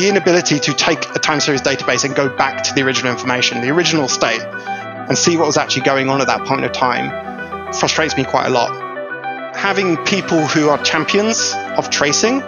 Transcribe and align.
the 0.00 0.08
inability 0.08 0.58
to 0.58 0.72
take 0.72 1.14
a 1.14 1.18
time 1.18 1.40
series 1.40 1.60
database 1.60 2.04
and 2.04 2.14
go 2.14 2.28
back 2.28 2.62
to 2.64 2.72
the 2.72 2.82
original 2.82 3.12
information, 3.12 3.60
the 3.60 3.68
original 3.68 4.08
state, 4.08 4.40
and 4.40 5.18
see 5.18 5.36
what 5.36 5.46
was 5.46 5.58
actually 5.58 5.82
going 5.82 6.08
on 6.08 6.22
at 6.22 6.26
that 6.26 6.46
point 6.46 6.64
of 6.64 6.72
time 6.72 7.10
frustrates 7.74 8.16
me 8.16 8.24
quite 8.24 8.46
a 8.46 8.50
lot. 8.50 8.70
Having 9.54 9.98
people 10.04 10.46
who 10.46 10.70
are 10.70 10.82
champions 10.82 11.52
of 11.76 11.90
tracing 11.90 12.40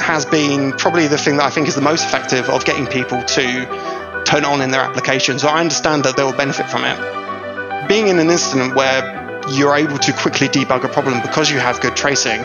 has 0.00 0.24
been 0.24 0.72
probably 0.72 1.06
the 1.06 1.18
thing 1.18 1.36
that 1.36 1.44
I 1.44 1.50
think 1.50 1.68
is 1.68 1.74
the 1.74 1.82
most 1.82 2.06
effective 2.06 2.48
of 2.48 2.64
getting 2.64 2.86
people 2.86 3.22
to 3.22 4.22
turn 4.24 4.44
on 4.44 4.62
in 4.62 4.70
their 4.70 4.80
applications. 4.80 5.42
So 5.42 5.48
I 5.48 5.60
understand 5.60 6.04
that 6.04 6.16
they 6.16 6.22
will 6.22 6.32
benefit 6.32 6.70
from 6.70 6.84
it. 6.84 7.86
Being 7.86 8.08
in 8.08 8.18
an 8.18 8.30
incident 8.30 8.74
where 8.74 9.42
you're 9.50 9.76
able 9.76 9.98
to 9.98 10.12
quickly 10.14 10.48
debug 10.48 10.84
a 10.84 10.88
problem 10.88 11.20
because 11.20 11.50
you 11.50 11.58
have 11.58 11.80
good 11.82 11.96
tracing 11.96 12.40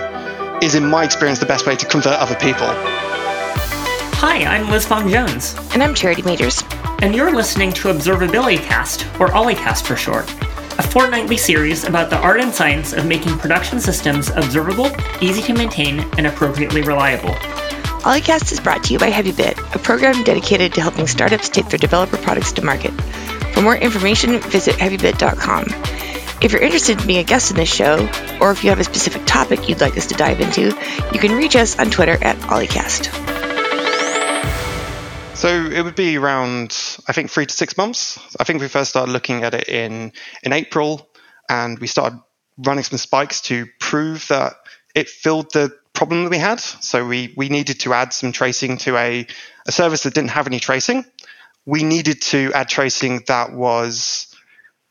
is, 0.61 0.75
in 0.75 0.85
my 0.85 1.05
experience, 1.05 1.39
the 1.39 1.45
best 1.45 1.65
way 1.65 1.77
to 1.77 1.85
convert 1.85 2.19
other 2.19 2.35
people. 2.35 2.67
Hi, 4.21 4.43
I'm 4.43 4.69
Liz 4.69 4.85
Fong 4.85 5.07
Jones. 5.07 5.55
And 5.71 5.81
I'm 5.81 5.95
Charity 5.95 6.23
Majors. 6.23 6.61
And 7.01 7.15
you're 7.15 7.33
listening 7.33 7.71
to 7.71 7.87
Observability 7.87 8.57
Cast, 8.57 9.05
or 9.17 9.29
OllieCast 9.29 9.87
for 9.87 9.95
short, 9.95 10.29
a 10.77 10.83
fortnightly 10.83 11.37
series 11.37 11.85
about 11.85 12.09
the 12.09 12.17
art 12.17 12.41
and 12.41 12.53
science 12.53 12.91
of 12.91 13.05
making 13.05 13.37
production 13.37 13.79
systems 13.79 14.27
observable, 14.27 14.91
easy 15.21 15.41
to 15.43 15.53
maintain, 15.53 16.01
and 16.17 16.27
appropriately 16.27 16.81
reliable. 16.81 17.29
OllieCast 18.03 18.51
is 18.51 18.59
brought 18.59 18.83
to 18.83 18.91
you 18.91 18.99
by 18.99 19.09
HeavyBit, 19.09 19.73
a 19.73 19.79
program 19.79 20.21
dedicated 20.25 20.73
to 20.73 20.81
helping 20.81 21.07
startups 21.07 21.47
take 21.47 21.69
their 21.69 21.79
developer 21.79 22.17
products 22.17 22.51
to 22.51 22.61
market. 22.61 22.91
For 23.53 23.61
more 23.61 23.77
information, 23.77 24.41
visit 24.41 24.75
heavybit.com. 24.75 25.63
If 26.43 26.51
you're 26.51 26.61
interested 26.61 26.99
in 26.99 27.07
being 27.07 27.19
a 27.19 27.23
guest 27.23 27.51
in 27.51 27.55
this 27.55 27.73
show, 27.73 27.99
or 28.41 28.51
if 28.51 28.65
you 28.65 28.69
have 28.69 28.81
a 28.81 28.83
specific 28.83 29.21
topic 29.25 29.69
you'd 29.69 29.79
like 29.79 29.95
us 29.95 30.07
to 30.07 30.13
dive 30.13 30.41
into, 30.41 30.77
you 31.13 31.19
can 31.21 31.37
reach 31.37 31.55
us 31.55 31.79
on 31.79 31.89
Twitter 31.89 32.21
at 32.21 32.35
OllieCast. 32.39 33.28
So 35.39 35.47
it 35.47 35.81
would 35.83 35.95
be 35.95 36.17
around, 36.17 36.75
I 37.07 37.13
think, 37.13 37.31
three 37.31 37.45
to 37.45 37.53
six 37.53 37.77
months. 37.77 38.19
I 38.37 38.43
think 38.43 38.59
we 38.59 38.67
first 38.67 38.89
started 38.89 39.13
looking 39.13 39.45
at 39.45 39.53
it 39.53 39.69
in 39.69 40.11
in 40.43 40.51
April, 40.51 41.07
and 41.47 41.79
we 41.79 41.87
started 41.87 42.19
running 42.57 42.83
some 42.83 42.97
spikes 42.97 43.39
to 43.43 43.65
prove 43.79 44.27
that 44.27 44.55
it 44.93 45.07
filled 45.07 45.53
the 45.53 45.71
problem 45.93 46.25
that 46.25 46.29
we 46.29 46.39
had. 46.39 46.59
So 46.59 47.07
we 47.07 47.33
we 47.37 47.47
needed 47.47 47.79
to 47.79 47.93
add 47.93 48.11
some 48.11 48.33
tracing 48.33 48.79
to 48.79 48.97
a, 48.97 49.25
a 49.65 49.71
service 49.71 50.03
that 50.03 50.13
didn't 50.13 50.31
have 50.31 50.45
any 50.45 50.59
tracing. 50.59 51.05
We 51.65 51.83
needed 51.83 52.21
to 52.33 52.51
add 52.53 52.67
tracing 52.67 53.23
that 53.27 53.53
was 53.53 54.35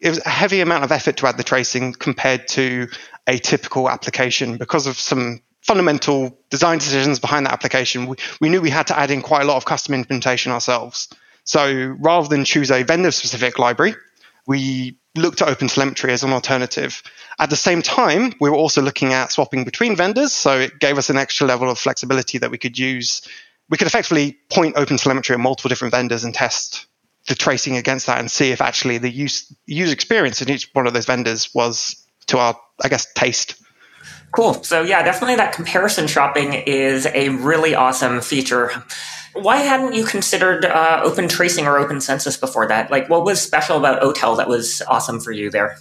it 0.00 0.08
was 0.08 0.24
a 0.24 0.30
heavy 0.30 0.62
amount 0.62 0.82
of 0.82 0.92
effort 0.92 1.18
to 1.18 1.26
add 1.26 1.36
the 1.36 1.44
tracing 1.44 1.92
compared 1.92 2.48
to 2.56 2.88
a 3.26 3.36
typical 3.36 3.90
application 3.90 4.56
because 4.56 4.86
of 4.86 4.98
some 4.98 5.42
fundamental 5.68 6.36
design 6.48 6.78
decisions 6.78 7.18
behind 7.18 7.44
that 7.44 7.52
application, 7.52 8.06
we, 8.06 8.16
we 8.40 8.48
knew 8.48 8.62
we 8.62 8.70
had 8.70 8.86
to 8.86 8.98
add 8.98 9.10
in 9.10 9.20
quite 9.20 9.42
a 9.42 9.44
lot 9.44 9.58
of 9.58 9.66
custom 9.66 9.94
implementation 9.94 10.50
ourselves. 10.50 11.08
So 11.44 11.94
rather 12.00 12.26
than 12.26 12.46
choose 12.46 12.70
a 12.70 12.82
vendor 12.82 13.10
specific 13.10 13.58
library, 13.58 13.94
we 14.46 14.98
looked 15.14 15.42
at 15.42 15.48
OpenTelemetry 15.48 16.08
as 16.08 16.22
an 16.22 16.32
alternative. 16.32 17.02
At 17.38 17.50
the 17.50 17.56
same 17.56 17.82
time, 17.82 18.32
we 18.40 18.48
were 18.48 18.56
also 18.56 18.80
looking 18.80 19.12
at 19.12 19.30
swapping 19.30 19.64
between 19.64 19.94
vendors. 19.94 20.32
So 20.32 20.58
it 20.58 20.78
gave 20.78 20.96
us 20.96 21.10
an 21.10 21.18
extra 21.18 21.46
level 21.46 21.70
of 21.70 21.78
flexibility 21.78 22.38
that 22.38 22.50
we 22.50 22.56
could 22.56 22.78
use. 22.78 23.20
We 23.68 23.76
could 23.76 23.86
effectively 23.86 24.38
point 24.50 24.76
OpenTelemetry 24.76 25.34
at 25.34 25.40
multiple 25.40 25.68
different 25.68 25.92
vendors 25.92 26.24
and 26.24 26.34
test 26.34 26.86
the 27.26 27.34
tracing 27.34 27.76
against 27.76 28.06
that 28.06 28.18
and 28.18 28.30
see 28.30 28.52
if 28.52 28.62
actually 28.62 28.96
the 28.96 29.10
use, 29.10 29.54
user 29.66 29.92
experience 29.92 30.40
in 30.40 30.48
each 30.48 30.70
one 30.72 30.86
of 30.86 30.94
those 30.94 31.04
vendors 31.04 31.54
was 31.54 32.06
to 32.28 32.38
our, 32.38 32.58
I 32.82 32.88
guess, 32.88 33.12
taste. 33.12 33.62
Cool. 34.32 34.62
So 34.62 34.82
yeah, 34.82 35.02
definitely 35.02 35.36
that 35.36 35.52
comparison 35.52 36.06
shopping 36.06 36.52
is 36.52 37.06
a 37.06 37.30
really 37.30 37.74
awesome 37.74 38.20
feature. 38.20 38.70
Why 39.34 39.58
hadn't 39.58 39.94
you 39.94 40.04
considered 40.04 40.64
uh, 40.64 41.00
open 41.04 41.28
tracing 41.28 41.66
or 41.66 41.78
open 41.78 42.00
census 42.00 42.36
before 42.36 42.66
that? 42.68 42.90
Like, 42.90 43.08
what 43.08 43.24
was 43.24 43.40
special 43.40 43.76
about 43.76 44.02
OTel 44.02 44.36
that 44.38 44.48
was 44.48 44.82
awesome 44.88 45.20
for 45.20 45.32
you 45.32 45.50
there? 45.50 45.76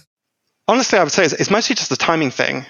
Honestly, 0.66 0.98
I 0.98 1.02
would 1.02 1.12
say 1.12 1.24
it's, 1.24 1.50
mostly 1.50 1.74
just 1.74 1.90
the 1.90 1.96
timing 1.96 2.30
thing. 2.30 2.66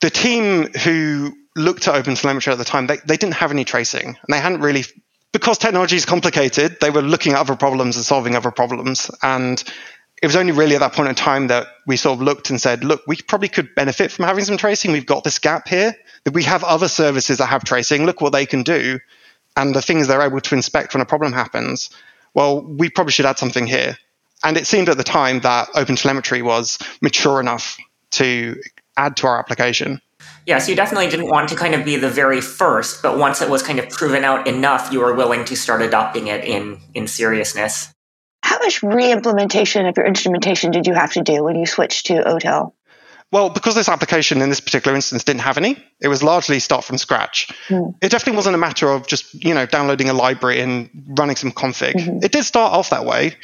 The 0.00 0.10
team 0.10 0.72
who 0.84 1.34
looked 1.56 1.88
at 1.88 1.94
open 1.94 2.14
telemetry 2.14 2.52
at 2.52 2.58
the 2.58 2.64
time, 2.64 2.86
they, 2.86 2.98
they 3.06 3.16
didn't 3.16 3.34
have 3.34 3.50
any 3.50 3.64
tracing, 3.64 4.06
and 4.06 4.16
they 4.28 4.38
hadn't 4.38 4.60
really 4.60 4.84
because 5.32 5.56
technology 5.56 5.96
is 5.96 6.04
complicated, 6.04 6.78
they 6.80 6.90
were 6.90 7.02
looking 7.02 7.32
at 7.32 7.38
other 7.38 7.56
problems 7.56 7.96
and 7.96 8.04
solving 8.04 8.36
other 8.36 8.50
problems. 8.50 9.10
And 9.22 9.62
it 10.22 10.26
was 10.26 10.36
only 10.36 10.52
really 10.52 10.76
at 10.76 10.78
that 10.78 10.92
point 10.92 11.08
in 11.08 11.16
time 11.16 11.48
that 11.48 11.66
we 11.84 11.96
sort 11.96 12.16
of 12.16 12.22
looked 12.22 12.48
and 12.48 12.60
said, 12.60 12.84
look, 12.84 13.02
we 13.08 13.16
probably 13.16 13.48
could 13.48 13.74
benefit 13.74 14.12
from 14.12 14.24
having 14.24 14.44
some 14.44 14.56
tracing. 14.56 14.92
We've 14.92 15.04
got 15.04 15.24
this 15.24 15.40
gap 15.40 15.66
here. 15.66 15.96
That 16.24 16.32
we 16.32 16.44
have 16.44 16.62
other 16.62 16.86
services 16.86 17.38
that 17.38 17.46
have 17.46 17.64
tracing. 17.64 18.06
Look 18.06 18.20
what 18.20 18.32
they 18.32 18.46
can 18.46 18.62
do. 18.62 19.00
And 19.56 19.74
the 19.74 19.82
things 19.82 20.06
they're 20.06 20.22
able 20.22 20.40
to 20.40 20.54
inspect 20.54 20.94
when 20.94 21.00
a 21.00 21.04
problem 21.04 21.32
happens. 21.32 21.90
Well, 22.34 22.62
we 22.62 22.88
probably 22.88 23.10
should 23.10 23.26
add 23.26 23.38
something 23.38 23.66
here. 23.66 23.98
And 24.44 24.56
it 24.56 24.68
seemed 24.68 24.88
at 24.88 24.96
the 24.96 25.04
time 25.04 25.40
that 25.40 25.68
OpenTelemetry 25.70 26.44
was 26.44 26.78
mature 27.00 27.40
enough 27.40 27.76
to 28.12 28.60
add 28.96 29.16
to 29.16 29.26
our 29.26 29.40
application. 29.40 30.00
Yeah, 30.46 30.58
so 30.58 30.70
you 30.70 30.76
definitely 30.76 31.08
didn't 31.08 31.28
want 31.28 31.48
to 31.48 31.56
kind 31.56 31.74
of 31.74 31.84
be 31.84 31.96
the 31.96 32.08
very 32.08 32.40
first, 32.40 33.02
but 33.02 33.18
once 33.18 33.42
it 33.42 33.50
was 33.50 33.64
kind 33.64 33.80
of 33.80 33.88
proven 33.90 34.22
out 34.22 34.46
enough, 34.46 34.92
you 34.92 35.00
were 35.00 35.14
willing 35.14 35.44
to 35.46 35.56
start 35.56 35.82
adopting 35.82 36.28
it 36.28 36.44
in 36.44 36.78
in 36.94 37.08
seriousness 37.08 37.92
how 38.52 38.58
much 38.58 38.82
re-implementation 38.82 39.86
of 39.86 39.96
your 39.96 40.04
instrumentation 40.04 40.72
did 40.72 40.86
you 40.86 40.92
have 40.92 41.12
to 41.12 41.22
do 41.22 41.42
when 41.42 41.56
you 41.56 41.64
switched 41.64 42.06
to 42.06 42.22
OTel? 42.22 42.74
Well, 43.30 43.48
because 43.48 43.74
this 43.74 43.88
application 43.88 44.42
in 44.42 44.50
this 44.50 44.60
particular 44.60 44.94
instance 44.94 45.24
didn't 45.24 45.40
have 45.40 45.56
any, 45.56 45.82
it 46.02 46.08
was 46.08 46.22
largely 46.22 46.58
start 46.58 46.84
from 46.84 46.98
scratch. 46.98 47.48
Mm. 47.68 47.94
It 48.02 48.10
definitely 48.10 48.36
wasn't 48.36 48.54
a 48.54 48.58
matter 48.58 48.90
of 48.90 49.06
just, 49.06 49.42
you 49.42 49.54
know, 49.54 49.64
downloading 49.64 50.10
a 50.10 50.12
library 50.12 50.60
and 50.60 50.90
running 51.18 51.36
some 51.36 51.50
config. 51.50 51.94
Mm-hmm. 51.94 52.24
It 52.24 52.30
did 52.30 52.44
start 52.44 52.74
off 52.74 52.90
that 52.90 53.06
way. 53.06 53.36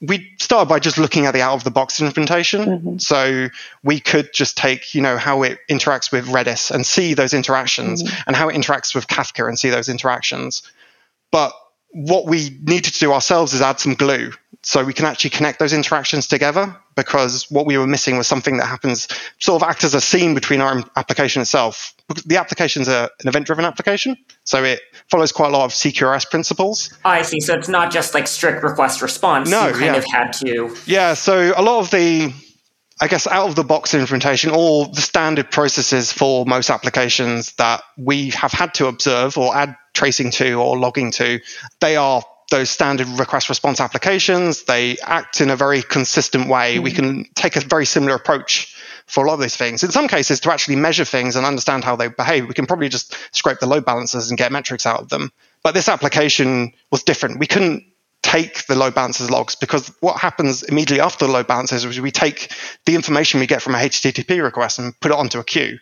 We 0.00 0.30
started 0.38 0.68
by 0.68 0.78
just 0.78 0.96
looking 0.96 1.26
at 1.26 1.32
the 1.32 1.42
out 1.42 1.54
of 1.54 1.64
the 1.64 1.72
box 1.72 2.00
implementation. 2.00 2.64
Mm-hmm. 2.64 2.98
So 2.98 3.48
we 3.82 3.98
could 3.98 4.32
just 4.32 4.56
take, 4.56 4.94
you 4.94 5.02
know, 5.02 5.16
how 5.16 5.42
it 5.42 5.58
interacts 5.68 6.12
with 6.12 6.28
Redis 6.28 6.70
and 6.70 6.86
see 6.86 7.14
those 7.14 7.34
interactions 7.34 8.04
mm-hmm. 8.04 8.22
and 8.28 8.36
how 8.36 8.48
it 8.48 8.54
interacts 8.54 8.94
with 8.94 9.08
Kafka 9.08 9.48
and 9.48 9.58
see 9.58 9.70
those 9.70 9.88
interactions. 9.88 10.62
But 11.32 11.52
what 11.92 12.26
we 12.26 12.58
needed 12.62 12.92
to 12.92 12.98
do 12.98 13.12
ourselves 13.12 13.52
is 13.52 13.60
add 13.60 13.78
some 13.78 13.94
glue 13.94 14.32
so 14.62 14.84
we 14.84 14.92
can 14.92 15.04
actually 15.04 15.30
connect 15.30 15.58
those 15.58 15.72
interactions 15.72 16.26
together 16.26 16.74
because 16.94 17.50
what 17.50 17.66
we 17.66 17.76
were 17.76 17.86
missing 17.86 18.16
was 18.16 18.26
something 18.26 18.58
that 18.58 18.66
happens 18.66 19.08
sort 19.38 19.60
of 19.60 19.68
act 19.68 19.82
as 19.82 19.94
a 19.94 20.00
seam 20.00 20.34
between 20.34 20.60
our 20.60 20.84
application 20.96 21.42
itself. 21.42 21.94
The 22.26 22.36
application 22.36 22.82
is 22.82 22.88
an 22.88 23.08
event 23.24 23.46
driven 23.46 23.64
application 23.64 24.16
so 24.44 24.62
it 24.62 24.80
follows 25.10 25.32
quite 25.32 25.48
a 25.48 25.50
lot 25.50 25.64
of 25.64 25.72
cqrs 25.72 26.30
principles. 26.30 26.96
I 27.04 27.22
see 27.22 27.40
so 27.40 27.54
it's 27.54 27.68
not 27.68 27.92
just 27.92 28.14
like 28.14 28.26
strict 28.26 28.62
request 28.62 29.02
response. 29.02 29.50
No 29.50 29.68
you 29.68 29.72
kind 29.72 29.84
yeah. 29.84 29.96
of 29.96 30.04
had 30.04 30.32
to 30.34 30.76
yeah 30.86 31.14
so 31.14 31.52
a 31.56 31.62
lot 31.62 31.80
of 31.80 31.90
the 31.90 32.32
I 33.02 33.08
guess 33.08 33.26
out 33.26 33.48
of 33.48 33.56
the 33.56 33.64
box 33.64 33.94
implementation, 33.94 34.50
or 34.50 34.86
the 34.86 35.00
standard 35.00 35.50
processes 35.50 36.12
for 36.12 36.46
most 36.46 36.70
applications 36.70 37.50
that 37.54 37.82
we 37.98 38.30
have 38.30 38.52
had 38.52 38.74
to 38.74 38.86
observe 38.86 39.36
or 39.36 39.56
add 39.56 39.76
tracing 39.92 40.30
to 40.30 40.52
or 40.52 40.78
logging 40.78 41.10
to, 41.10 41.40
they 41.80 41.96
are 41.96 42.22
those 42.52 42.70
standard 42.70 43.08
request 43.18 43.48
response 43.48 43.80
applications. 43.80 44.62
They 44.62 44.98
act 45.02 45.40
in 45.40 45.50
a 45.50 45.56
very 45.56 45.82
consistent 45.82 46.48
way. 46.48 46.76
Mm-hmm. 46.76 46.84
We 46.84 46.92
can 46.92 47.24
take 47.34 47.56
a 47.56 47.60
very 47.60 47.86
similar 47.86 48.14
approach 48.14 48.76
for 49.06 49.24
a 49.24 49.26
lot 49.26 49.34
of 49.34 49.40
these 49.40 49.56
things. 49.56 49.82
In 49.82 49.90
some 49.90 50.06
cases, 50.06 50.38
to 50.38 50.52
actually 50.52 50.76
measure 50.76 51.04
things 51.04 51.34
and 51.34 51.44
understand 51.44 51.82
how 51.82 51.96
they 51.96 52.06
behave, 52.06 52.46
we 52.46 52.54
can 52.54 52.66
probably 52.66 52.88
just 52.88 53.16
scrape 53.34 53.58
the 53.58 53.66
load 53.66 53.84
balancers 53.84 54.30
and 54.30 54.38
get 54.38 54.52
metrics 54.52 54.86
out 54.86 55.00
of 55.00 55.08
them. 55.08 55.32
But 55.64 55.74
this 55.74 55.88
application 55.88 56.72
was 56.92 57.02
different. 57.02 57.40
We 57.40 57.48
couldn't 57.48 57.84
take 58.32 58.66
the 58.66 58.74
load 58.74 58.94
balancers 58.94 59.30
logs 59.30 59.54
because 59.56 59.88
what 60.00 60.18
happens 60.18 60.62
immediately 60.62 61.00
after 61.00 61.26
the 61.26 61.32
load 61.32 61.46
balancers 61.46 61.84
is 61.84 62.00
we 62.00 62.10
take 62.10 62.50
the 62.86 62.94
information 62.94 63.40
we 63.40 63.46
get 63.46 63.60
from 63.60 63.74
a 63.74 63.78
HTTP 63.78 64.42
request 64.42 64.78
and 64.78 64.98
put 65.00 65.10
it 65.10 65.18
onto 65.18 65.38
a 65.38 65.44
queue. 65.44 65.78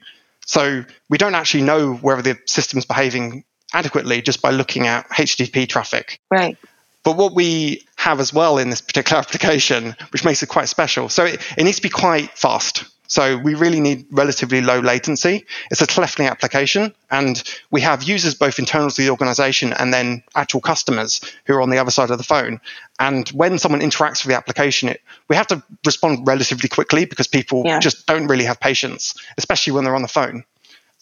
So 0.47 0.85
we 1.09 1.17
don't 1.17 1.37
actually 1.37 1.63
know 1.63 1.95
whether 1.95 2.23
the 2.23 2.39
system's 2.47 2.85
behaving 2.85 3.45
adequately 3.73 4.21
just 4.21 4.43
by 4.43 4.51
looking 4.51 4.89
at 4.89 5.09
HTTP 5.11 5.69
traffic. 5.69 6.19
Right. 6.29 6.59
But 7.05 7.17
what 7.17 7.35
we 7.35 7.87
have 7.97 8.19
as 8.19 8.35
well 8.35 8.59
in 8.59 8.69
this 8.69 8.81
particular 8.81 9.19
application, 9.25 9.95
which 10.11 10.25
makes 10.25 10.43
it 10.43 10.49
quite 10.49 10.69
special, 10.69 11.09
so 11.09 11.25
it, 11.25 11.41
it 11.57 11.63
needs 11.63 11.77
to 11.77 11.83
be 11.83 11.89
quite 11.89 12.37
fast. 12.37 12.85
So 13.11 13.37
we 13.37 13.55
really 13.55 13.81
need 13.81 14.07
relatively 14.13 14.61
low 14.61 14.79
latency. 14.79 15.45
It's 15.73 15.83
a 15.83 15.87
telephony 15.87 16.29
application, 16.29 16.95
and 17.11 17.43
we 17.73 17.81
have 17.81 18.05
users 18.05 18.37
both 18.37 18.61
internal 18.61 18.89
to 18.89 19.03
the 19.03 19.11
organization 19.11 19.73
and 19.73 19.93
then 19.93 20.23
actual 20.37 20.61
customers 20.61 21.21
who 21.45 21.55
are 21.55 21.61
on 21.61 21.71
the 21.71 21.79
other 21.79 21.91
side 21.91 22.13
of 22.13 22.19
the 22.19 22.25
phone. 22.25 22.61
And 23.01 23.29
when 23.31 23.59
someone 23.59 23.81
interacts 23.81 24.23
with 24.23 24.29
the 24.29 24.37
application, 24.37 24.91
it, 24.91 25.03
we 25.29 25.35
have 25.35 25.49
to 25.49 25.61
respond 25.85 26.25
relatively 26.25 26.69
quickly 26.69 27.05
because 27.05 27.27
people 27.27 27.65
yeah. 27.67 27.81
just 27.81 28.07
don't 28.07 28.29
really 28.29 28.45
have 28.45 28.61
patience, 28.61 29.17
especially 29.37 29.73
when 29.73 29.83
they're 29.83 29.97
on 29.97 30.03
the 30.03 30.09
phone. 30.09 30.45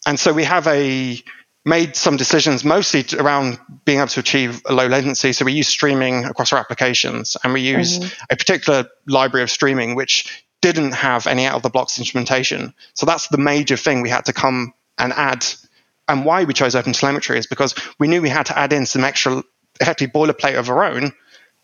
And 0.06 0.18
so 0.18 0.32
we 0.32 0.44
have 0.44 0.66
a 0.66 1.22
made 1.66 1.94
some 1.94 2.16
decisions 2.16 2.64
mostly 2.64 3.04
around 3.18 3.58
being 3.84 3.98
able 3.98 4.08
to 4.08 4.20
achieve 4.20 4.62
a 4.64 4.72
low 4.72 4.86
latency. 4.86 5.34
So 5.34 5.44
we 5.44 5.52
use 5.52 5.68
streaming 5.68 6.24
across 6.24 6.54
our 6.54 6.58
applications 6.58 7.36
and 7.44 7.52
we 7.52 7.60
use 7.60 7.98
mm-hmm. 7.98 8.24
a 8.30 8.36
particular 8.36 8.88
library 9.06 9.42
of 9.42 9.50
streaming 9.50 9.94
which 9.94 10.46
didn't 10.60 10.92
have 10.92 11.26
any 11.26 11.46
out 11.46 11.54
of 11.54 11.62
the 11.62 11.70
blocks 11.70 11.98
instrumentation. 11.98 12.74
So 12.94 13.06
that's 13.06 13.28
the 13.28 13.38
major 13.38 13.76
thing 13.76 14.02
we 14.02 14.10
had 14.10 14.24
to 14.26 14.32
come 14.32 14.74
and 14.98 15.12
add. 15.12 15.44
And 16.08 16.24
why 16.24 16.44
we 16.44 16.54
chose 16.54 16.74
OpenTelemetry 16.74 17.36
is 17.36 17.46
because 17.46 17.74
we 17.98 18.08
knew 18.08 18.22
we 18.22 18.28
had 18.28 18.46
to 18.46 18.58
add 18.58 18.72
in 18.72 18.86
some 18.86 19.04
extra 19.04 19.42
effectively 19.80 20.20
boilerplate 20.20 20.58
of 20.58 20.68
our 20.70 20.84
own. 20.84 21.12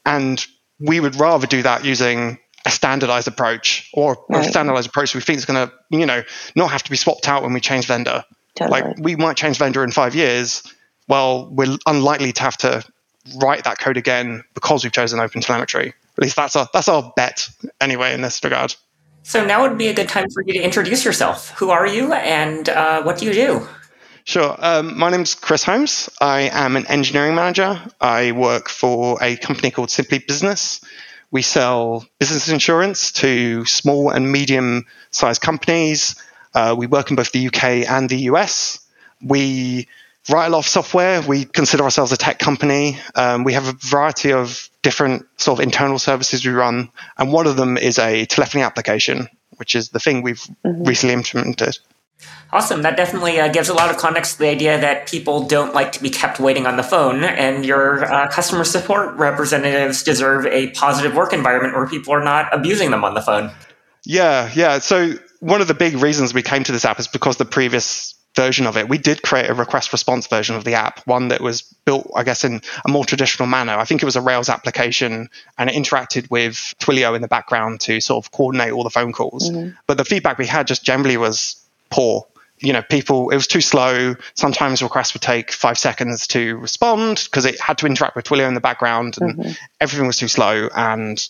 And 0.06 0.44
we 0.78 1.00
would 1.00 1.16
rather 1.16 1.46
do 1.46 1.62
that 1.62 1.84
using 1.84 2.38
a 2.66 2.70
standardized 2.70 3.28
approach 3.28 3.90
or 3.92 4.24
right. 4.28 4.44
a 4.44 4.48
standardized 4.48 4.88
approach 4.88 5.14
we 5.14 5.20
think 5.20 5.38
is 5.38 5.44
going 5.44 5.68
to, 5.68 5.74
you 5.90 6.06
know, 6.06 6.22
not 6.54 6.70
have 6.70 6.82
to 6.82 6.90
be 6.90 6.96
swapped 6.96 7.28
out 7.28 7.42
when 7.42 7.52
we 7.52 7.60
change 7.60 7.86
vendor. 7.86 8.24
Totally. 8.54 8.82
Like 8.82 8.98
we 8.98 9.16
might 9.16 9.36
change 9.36 9.58
vendor 9.58 9.82
in 9.82 9.90
five 9.90 10.14
years. 10.14 10.62
Well, 11.08 11.48
we're 11.50 11.76
unlikely 11.86 12.32
to 12.32 12.42
have 12.42 12.56
to 12.58 12.84
write 13.36 13.64
that 13.64 13.78
code 13.78 13.96
again 13.96 14.44
because 14.54 14.84
we've 14.84 14.92
chosen 14.92 15.18
OpenTelemetry. 15.18 15.88
At 15.88 16.22
least 16.22 16.36
that's 16.36 16.54
our 16.56 16.68
that's 16.72 16.88
our 16.88 17.12
bet 17.16 17.48
anyway 17.80 18.14
in 18.14 18.22
this 18.22 18.42
regard. 18.44 18.74
So 19.26 19.44
now 19.44 19.62
would 19.62 19.78
be 19.78 19.88
a 19.88 19.94
good 19.94 20.10
time 20.10 20.28
for 20.28 20.42
you 20.46 20.52
to 20.52 20.60
introduce 20.60 21.02
yourself. 21.02 21.48
Who 21.58 21.70
are 21.70 21.86
you, 21.86 22.12
and 22.12 22.68
uh, 22.68 23.02
what 23.02 23.16
do 23.16 23.24
you 23.24 23.32
do? 23.32 23.66
Sure. 24.24 24.54
Um, 24.58 24.98
my 24.98 25.10
name's 25.10 25.34
Chris 25.34 25.64
Holmes. 25.64 26.10
I 26.20 26.50
am 26.52 26.76
an 26.76 26.86
engineering 26.88 27.34
manager. 27.34 27.80
I 28.02 28.32
work 28.32 28.68
for 28.68 29.16
a 29.22 29.36
company 29.36 29.70
called 29.70 29.90
Simply 29.90 30.18
Business. 30.18 30.82
We 31.30 31.40
sell 31.40 32.04
business 32.18 32.50
insurance 32.50 33.12
to 33.12 33.64
small 33.64 34.10
and 34.10 34.30
medium 34.30 34.84
sized 35.10 35.40
companies. 35.40 36.16
Uh, 36.52 36.74
we 36.76 36.86
work 36.86 37.08
in 37.08 37.16
both 37.16 37.32
the 37.32 37.46
UK 37.46 37.64
and 37.88 38.10
the 38.10 38.28
US. 38.30 38.78
We 39.22 39.88
write 40.28 40.46
a 40.46 40.50
lot 40.50 40.58
of 40.58 40.66
software. 40.66 41.20
We 41.22 41.44
consider 41.44 41.84
ourselves 41.84 42.12
a 42.12 42.16
tech 42.16 42.38
company. 42.38 42.98
Um, 43.14 43.44
we 43.44 43.52
have 43.52 43.68
a 43.68 43.72
variety 43.72 44.32
of 44.32 44.68
different 44.82 45.26
sort 45.36 45.58
of 45.58 45.62
internal 45.62 45.98
services 45.98 46.44
we 46.44 46.52
run, 46.52 46.90
and 47.18 47.32
one 47.32 47.46
of 47.46 47.56
them 47.56 47.76
is 47.76 47.98
a 47.98 48.24
telephony 48.26 48.62
application, 48.62 49.28
which 49.56 49.74
is 49.74 49.90
the 49.90 50.00
thing 50.00 50.22
we've 50.22 50.46
mm-hmm. 50.64 50.84
recently 50.84 51.14
implemented. 51.14 51.78
Awesome. 52.52 52.82
That 52.82 52.96
definitely 52.96 53.40
uh, 53.40 53.48
gives 53.48 53.68
a 53.68 53.74
lot 53.74 53.90
of 53.90 53.96
context 53.96 54.34
to 54.34 54.38
the 54.38 54.48
idea 54.48 54.80
that 54.80 55.08
people 55.08 55.46
don't 55.46 55.74
like 55.74 55.92
to 55.92 56.02
be 56.02 56.08
kept 56.08 56.38
waiting 56.38 56.66
on 56.66 56.76
the 56.76 56.82
phone, 56.82 57.24
and 57.24 57.66
your 57.66 58.04
uh, 58.04 58.30
customer 58.30 58.64
support 58.64 59.16
representatives 59.16 60.02
deserve 60.04 60.46
a 60.46 60.70
positive 60.70 61.14
work 61.14 61.32
environment 61.32 61.74
where 61.74 61.86
people 61.86 62.14
are 62.14 62.22
not 62.22 62.54
abusing 62.54 62.90
them 62.92 63.04
on 63.04 63.14
the 63.14 63.20
phone. 63.20 63.50
Yeah, 64.04 64.50
yeah. 64.54 64.78
So, 64.78 65.14
one 65.40 65.60
of 65.60 65.68
the 65.68 65.74
big 65.74 65.96
reasons 65.96 66.32
we 66.32 66.42
came 66.42 66.62
to 66.64 66.72
this 66.72 66.84
app 66.84 67.00
is 67.00 67.08
because 67.08 67.38
the 67.38 67.44
previous 67.44 68.13
version 68.34 68.66
of 68.66 68.76
it, 68.76 68.88
we 68.88 68.98
did 68.98 69.22
create 69.22 69.48
a 69.48 69.54
request 69.54 69.92
response 69.92 70.26
version 70.26 70.56
of 70.56 70.64
the 70.64 70.74
app, 70.74 71.06
one 71.06 71.28
that 71.28 71.40
was 71.40 71.62
built, 71.84 72.10
I 72.14 72.24
guess, 72.24 72.44
in 72.44 72.60
a 72.84 72.90
more 72.90 73.04
traditional 73.04 73.46
manner. 73.46 73.72
I 73.72 73.84
think 73.84 74.02
it 74.02 74.06
was 74.06 74.16
a 74.16 74.20
Rails 74.20 74.48
application 74.48 75.30
and 75.56 75.70
it 75.70 75.76
interacted 75.76 76.30
with 76.30 76.74
Twilio 76.80 77.14
in 77.14 77.22
the 77.22 77.28
background 77.28 77.80
to 77.82 78.00
sort 78.00 78.24
of 78.24 78.32
coordinate 78.32 78.72
all 78.72 78.84
the 78.84 78.90
phone 78.90 79.12
calls. 79.12 79.50
Mm-hmm. 79.50 79.76
But 79.86 79.96
the 79.96 80.04
feedback 80.04 80.38
we 80.38 80.46
had 80.46 80.66
just 80.66 80.84
generally 80.84 81.16
was 81.16 81.56
poor. 81.90 82.26
You 82.60 82.72
know, 82.72 82.82
people, 82.82 83.30
it 83.30 83.36
was 83.36 83.46
too 83.46 83.60
slow. 83.60 84.14
Sometimes 84.34 84.82
requests 84.82 85.14
would 85.14 85.22
take 85.22 85.52
five 85.52 85.78
seconds 85.78 86.26
to 86.28 86.56
respond 86.56 87.22
because 87.24 87.44
it 87.44 87.60
had 87.60 87.78
to 87.78 87.86
interact 87.86 88.16
with 88.16 88.24
Twilio 88.24 88.48
in 88.48 88.54
the 88.54 88.60
background 88.60 89.16
and 89.20 89.36
mm-hmm. 89.36 89.52
everything 89.80 90.06
was 90.06 90.16
too 90.16 90.28
slow. 90.28 90.68
And 90.74 91.26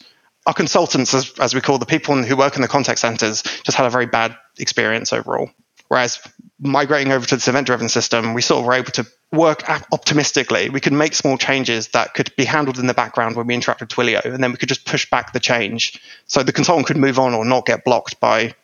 our 0.46 0.54
consultants, 0.54 1.14
as, 1.14 1.32
as 1.40 1.54
we 1.54 1.60
call 1.60 1.78
the 1.78 1.86
people 1.86 2.22
who 2.22 2.36
work 2.36 2.56
in 2.56 2.62
the 2.62 2.68
contact 2.68 2.98
centers, 2.98 3.42
just 3.42 3.76
had 3.76 3.86
a 3.86 3.90
very 3.90 4.06
bad 4.06 4.36
experience 4.58 5.12
overall. 5.12 5.50
Whereas 5.88 6.18
migrating 6.60 7.12
over 7.12 7.26
to 7.26 7.36
this 7.36 7.48
event 7.48 7.66
driven 7.66 7.88
system, 7.88 8.34
we 8.34 8.42
sort 8.42 8.60
of 8.60 8.66
were 8.66 8.74
able 8.74 8.92
to 8.92 9.06
work 9.32 9.68
optimistically. 9.92 10.68
We 10.68 10.80
could 10.80 10.92
make 10.92 11.14
small 11.14 11.36
changes 11.36 11.88
that 11.88 12.14
could 12.14 12.34
be 12.36 12.44
handled 12.44 12.78
in 12.78 12.86
the 12.86 12.94
background 12.94 13.36
when 13.36 13.46
we 13.46 13.54
interact 13.54 13.80
with 13.80 13.88
Twilio, 13.88 14.24
and 14.24 14.42
then 14.42 14.52
we 14.52 14.56
could 14.56 14.68
just 14.68 14.86
push 14.86 15.08
back 15.10 15.32
the 15.32 15.40
change 15.40 16.00
so 16.26 16.42
the 16.42 16.52
consultant 16.52 16.86
could 16.86 16.96
move 16.96 17.18
on 17.18 17.34
or 17.34 17.44
not 17.44 17.66
get 17.66 17.84
blocked 17.84 18.20
by 18.20 18.54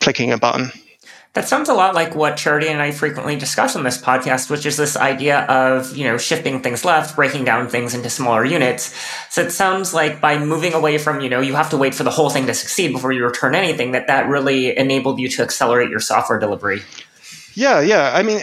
clicking 0.00 0.32
a 0.32 0.38
button. 0.38 0.70
That 1.34 1.48
sounds 1.48 1.70
a 1.70 1.74
lot 1.74 1.94
like 1.94 2.14
what 2.14 2.36
Charity 2.36 2.68
and 2.68 2.82
I 2.82 2.90
frequently 2.90 3.36
discuss 3.36 3.74
on 3.74 3.84
this 3.84 3.96
podcast, 3.96 4.50
which 4.50 4.66
is 4.66 4.76
this 4.76 4.98
idea 4.98 5.40
of, 5.46 5.96
you 5.96 6.04
know, 6.04 6.18
shifting 6.18 6.60
things 6.60 6.84
left, 6.84 7.16
breaking 7.16 7.44
down 7.44 7.68
things 7.68 7.94
into 7.94 8.10
smaller 8.10 8.44
units. 8.44 8.94
So 9.30 9.40
it 9.40 9.50
sounds 9.50 9.94
like 9.94 10.20
by 10.20 10.38
moving 10.38 10.74
away 10.74 10.98
from, 10.98 11.22
you 11.22 11.30
know, 11.30 11.40
you 11.40 11.54
have 11.54 11.70
to 11.70 11.78
wait 11.78 11.94
for 11.94 12.04
the 12.04 12.10
whole 12.10 12.28
thing 12.28 12.46
to 12.48 12.54
succeed 12.54 12.92
before 12.92 13.12
you 13.12 13.24
return 13.24 13.54
anything, 13.54 13.92
that 13.92 14.08
that 14.08 14.28
really 14.28 14.76
enabled 14.76 15.18
you 15.20 15.28
to 15.30 15.42
accelerate 15.42 15.88
your 15.88 16.00
software 16.00 16.38
delivery. 16.38 16.82
Yeah, 17.54 17.80
yeah. 17.80 18.12
I 18.14 18.22
mean, 18.22 18.40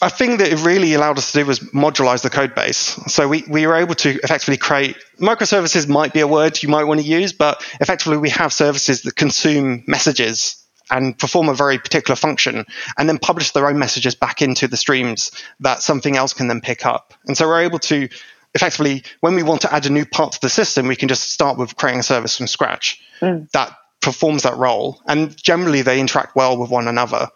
a 0.00 0.10
thing 0.10 0.38
that 0.38 0.52
it 0.52 0.64
really 0.64 0.94
allowed 0.94 1.18
us 1.18 1.32
to 1.32 1.40
do 1.40 1.46
was 1.46 1.60
modularize 1.60 2.22
the 2.22 2.30
code 2.30 2.54
base. 2.54 2.78
So 3.06 3.28
we, 3.28 3.44
we 3.48 3.66
were 3.66 3.76
able 3.76 3.94
to 3.96 4.10
effectively 4.22 4.56
create 4.56 4.96
microservices 5.18 5.88
might 5.88 6.12
be 6.12 6.20
a 6.20 6.26
word 6.26 6.62
you 6.62 6.68
might 6.68 6.84
want 6.84 7.00
to 7.00 7.06
use, 7.06 7.32
but 7.32 7.64
effectively 7.80 8.18
we 8.18 8.30
have 8.30 8.52
services 8.52 9.02
that 9.02 9.16
consume 9.16 9.84
messages 9.86 10.64
and 10.90 11.18
perform 11.18 11.48
a 11.48 11.54
very 11.54 11.78
particular 11.78 12.16
function 12.16 12.64
and 12.96 13.08
then 13.08 13.18
publish 13.18 13.50
their 13.50 13.66
own 13.66 13.78
messages 13.78 14.14
back 14.14 14.40
into 14.40 14.68
the 14.68 14.76
streams 14.76 15.30
that 15.60 15.82
something 15.82 16.16
else 16.16 16.32
can 16.32 16.48
then 16.48 16.60
pick 16.60 16.86
up. 16.86 17.12
And 17.26 17.36
so 17.36 17.46
we're 17.46 17.62
able 17.62 17.78
to 17.80 18.08
effectively, 18.54 19.02
when 19.20 19.34
we 19.34 19.42
want 19.42 19.62
to 19.62 19.74
add 19.74 19.86
a 19.86 19.90
new 19.90 20.06
part 20.06 20.32
to 20.32 20.40
the 20.40 20.48
system, 20.48 20.86
we 20.86 20.96
can 20.96 21.08
just 21.08 21.30
start 21.30 21.58
with 21.58 21.76
creating 21.76 22.00
a 22.00 22.04
service 22.04 22.36
from 22.36 22.46
scratch 22.46 23.02
mm. 23.20 23.50
that 23.50 23.76
performs 24.00 24.44
that 24.44 24.56
role. 24.56 25.02
And 25.06 25.36
generally, 25.36 25.82
they 25.82 26.00
interact 26.00 26.34
well 26.34 26.56
with 26.56 26.70
one 26.70 26.88
another. 26.88 27.28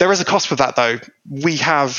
There 0.00 0.10
is 0.10 0.20
a 0.20 0.24
cost 0.24 0.48
for 0.48 0.56
that, 0.56 0.74
though. 0.74 0.98
We 1.28 1.58
have 1.58 1.96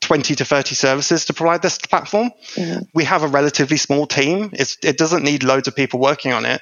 20 0.00 0.34
to 0.34 0.44
30 0.44 0.74
services 0.74 1.26
to 1.26 1.32
provide 1.32 1.62
this 1.62 1.78
platform. 1.78 2.32
Mm-hmm. 2.54 2.82
We 2.92 3.04
have 3.04 3.22
a 3.22 3.28
relatively 3.28 3.76
small 3.76 4.06
team. 4.06 4.50
It's, 4.52 4.76
it 4.82 4.98
doesn't 4.98 5.22
need 5.22 5.44
loads 5.44 5.68
of 5.68 5.76
people 5.76 6.00
working 6.00 6.32
on 6.32 6.44
it 6.44 6.60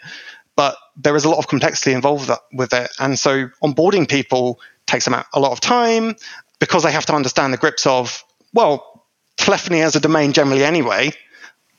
but 0.57 0.77
there 0.97 1.17
is 1.17 1.25
a 1.25 1.29
lot 1.29 1.39
of 1.39 1.49
complexity 1.49 1.93
involved 1.93 2.31
with 2.53 2.73
it. 2.73 2.91
And 2.99 3.19
so 3.19 3.49
onboarding 3.63 4.09
people 4.09 4.61
takes 4.87 5.05
them 5.05 5.15
a 5.15 5.41
lot 5.41 5.53
of 5.53 5.61
time 5.61 6.15
because 6.59 6.83
they 6.83 6.93
have 6.93 7.07
to 7.07 7.15
understand 7.15 7.53
the 7.53 7.57
grips 7.57 7.87
of, 7.87 8.25
well, 8.53 9.07
telephony 9.37 9.81
as 9.81 9.97
a 9.97 10.01
domain 10.01 10.33
generally 10.33 10.65
anyway, 10.65 11.13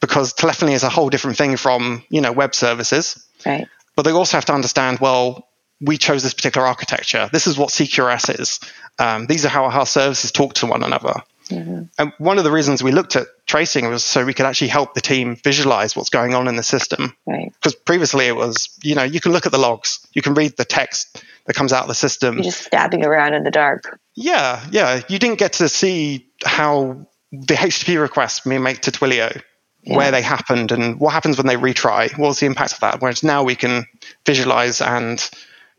because 0.02 0.34
telephony 0.34 0.74
is 0.74 0.84
a 0.84 0.90
whole 0.90 1.10
different 1.10 1.38
thing 1.38 1.56
from, 1.58 2.04
you 2.10 2.22
know, 2.22 2.32
web 2.32 2.56
services. 2.56 3.24
Right. 3.46 3.68
But 3.96 4.04
they 4.04 4.12
also 4.12 4.38
have 4.38 4.46
to 4.46 4.54
understand, 4.54 5.00
well, 5.00 5.48
we 5.84 5.98
chose 5.98 6.24
this 6.24 6.34
particular 6.34 6.66
architecture. 6.68 7.30
This 7.32 7.48
is 7.48 7.58
what 7.58 7.70
CQRS 7.70 8.40
is. 8.40 8.60
Um, 9.00 9.28
these 9.28 9.46
are 9.46 9.50
how 9.50 9.66
our 9.66 9.86
services 9.86 10.32
talk 10.32 10.54
to 10.56 10.66
one 10.66 10.84
another. 10.84 11.16
Mm-hmm. 11.50 11.84
And 11.98 12.14
one 12.18 12.38
of 12.38 12.44
the 12.44 12.52
reasons 12.52 12.82
we 12.82 12.92
looked 12.92 13.16
at 13.16 13.28
tracing 13.46 13.88
was 13.90 14.04
so 14.04 14.26
we 14.26 14.34
could 14.34 14.46
actually 14.46 14.70
help 14.70 14.94
the 14.94 15.02
team 15.02 15.36
visualize 15.44 15.96
what's 15.96 16.10
going 16.10 16.34
on 16.34 16.48
in 16.48 16.56
the 16.56 16.64
system. 16.64 17.16
Right. 17.28 17.52
Because 17.54 17.76
previously 17.76 18.28
it 18.28 18.36
was, 18.36 18.70
you 18.82 18.96
know, 18.96 19.04
you 19.04 19.20
can 19.20 19.32
look 19.32 19.46
at 19.46 19.52
the 19.52 19.58
logs, 19.58 20.06
you 20.14 20.22
can 20.22 20.34
read 20.34 20.56
the 20.56 20.66
text 20.66 21.24
that 21.46 21.54
comes 21.54 21.74
out 21.74 21.84
of 21.84 21.90
the 21.90 21.96
system. 21.96 22.36
You're 22.36 22.46
just 22.46 22.64
stabbing 22.64 23.06
around 23.06 23.34
in 23.34 23.44
the 23.44 23.52
dark. 23.52 24.00
Yeah, 24.16 24.66
yeah. 24.72 25.02
You 25.10 25.20
didn't 25.20 25.40
get 25.40 25.54
to 25.54 25.68
see 25.68 26.28
how 26.46 27.08
the 27.32 27.56
HTTP 27.56 28.00
requests 28.02 28.46
we 28.46 28.58
make 28.58 28.82
to 28.82 28.92
Twilio, 28.92 29.42
yeah. 29.82 29.98
where 29.98 30.12
they 30.12 30.22
happened 30.22 30.72
and 30.72 31.00
what 31.00 31.12
happens 31.12 31.38
when 31.38 31.48
they 31.48 31.56
retry. 31.56 32.18
What 32.18 32.30
was 32.30 32.40
the 32.40 32.46
impact 32.46 32.74
of 32.74 32.80
that? 32.82 33.02
Whereas 33.02 33.24
now 33.24 33.44
we 33.44 33.56
can 33.56 33.86
visualize 34.26 34.82
and 34.82 35.30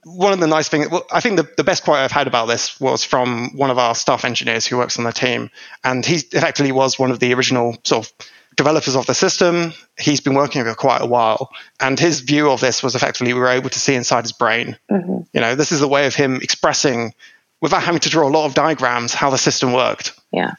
one 0.05 0.33
of 0.33 0.41
the 0.41 0.47
nice 0.47 0.69
things, 0.69 0.89
well, 0.89 1.07
I 1.13 1.21
think 1.21 1.37
the, 1.37 1.49
the 1.57 1.65
best 1.65 1.85
quote 1.85 1.97
I've 1.97 2.13
had 2.13 2.27
about 2.27 2.47
this 2.47 2.81
was 2.81 3.05
from 3.05 3.57
one 3.57 3.71
of 3.71 3.79
our 3.79 3.95
staff 3.95 4.25
engineers 4.25 4.67
who 4.67 4.77
works 4.77 4.99
on 4.99 5.05
the 5.05 5.13
team. 5.13 5.51
And 5.83 6.05
he 6.05 6.17
effectively 6.17 6.73
was 6.73 6.99
one 6.99 7.11
of 7.11 7.21
the 7.21 7.35
original 7.35 7.77
sort 7.85 8.07
of 8.07 8.13
developers 8.57 8.97
of 8.97 9.07
the 9.07 9.15
system. 9.15 9.73
He's 9.99 10.21
been 10.21 10.35
working 10.35 10.63
for 10.63 10.75
quite 10.75 11.03
a 11.03 11.07
while. 11.07 11.51
And 11.81 11.99
his 11.99 12.21
view 12.21 12.51
of 12.51 12.61
this 12.61 12.83
was 12.83 12.95
effectively 12.95 13.33
we 13.33 13.41
were 13.41 13.49
able 13.49 13.71
to 13.71 13.79
see 13.79 13.95
inside 13.95 14.25
his 14.25 14.33
brain. 14.33 14.79
Mm-hmm. 14.91 15.23
You 15.33 15.41
know, 15.41 15.55
this 15.55 15.73
is 15.73 15.83
a 15.83 15.89
way 15.89 16.07
of 16.07 16.15
him 16.15 16.37
expressing, 16.37 17.15
without 17.61 17.83
having 17.83 18.01
to 18.01 18.11
draw 18.11 18.29
a 18.29 18.31
lot 18.31 18.47
of 18.47 18.55
diagrams, 18.55 19.15
how 19.15 19.31
the 19.31 19.39
system 19.39 19.73
worked. 19.73 20.13
Yeah. 20.33 20.55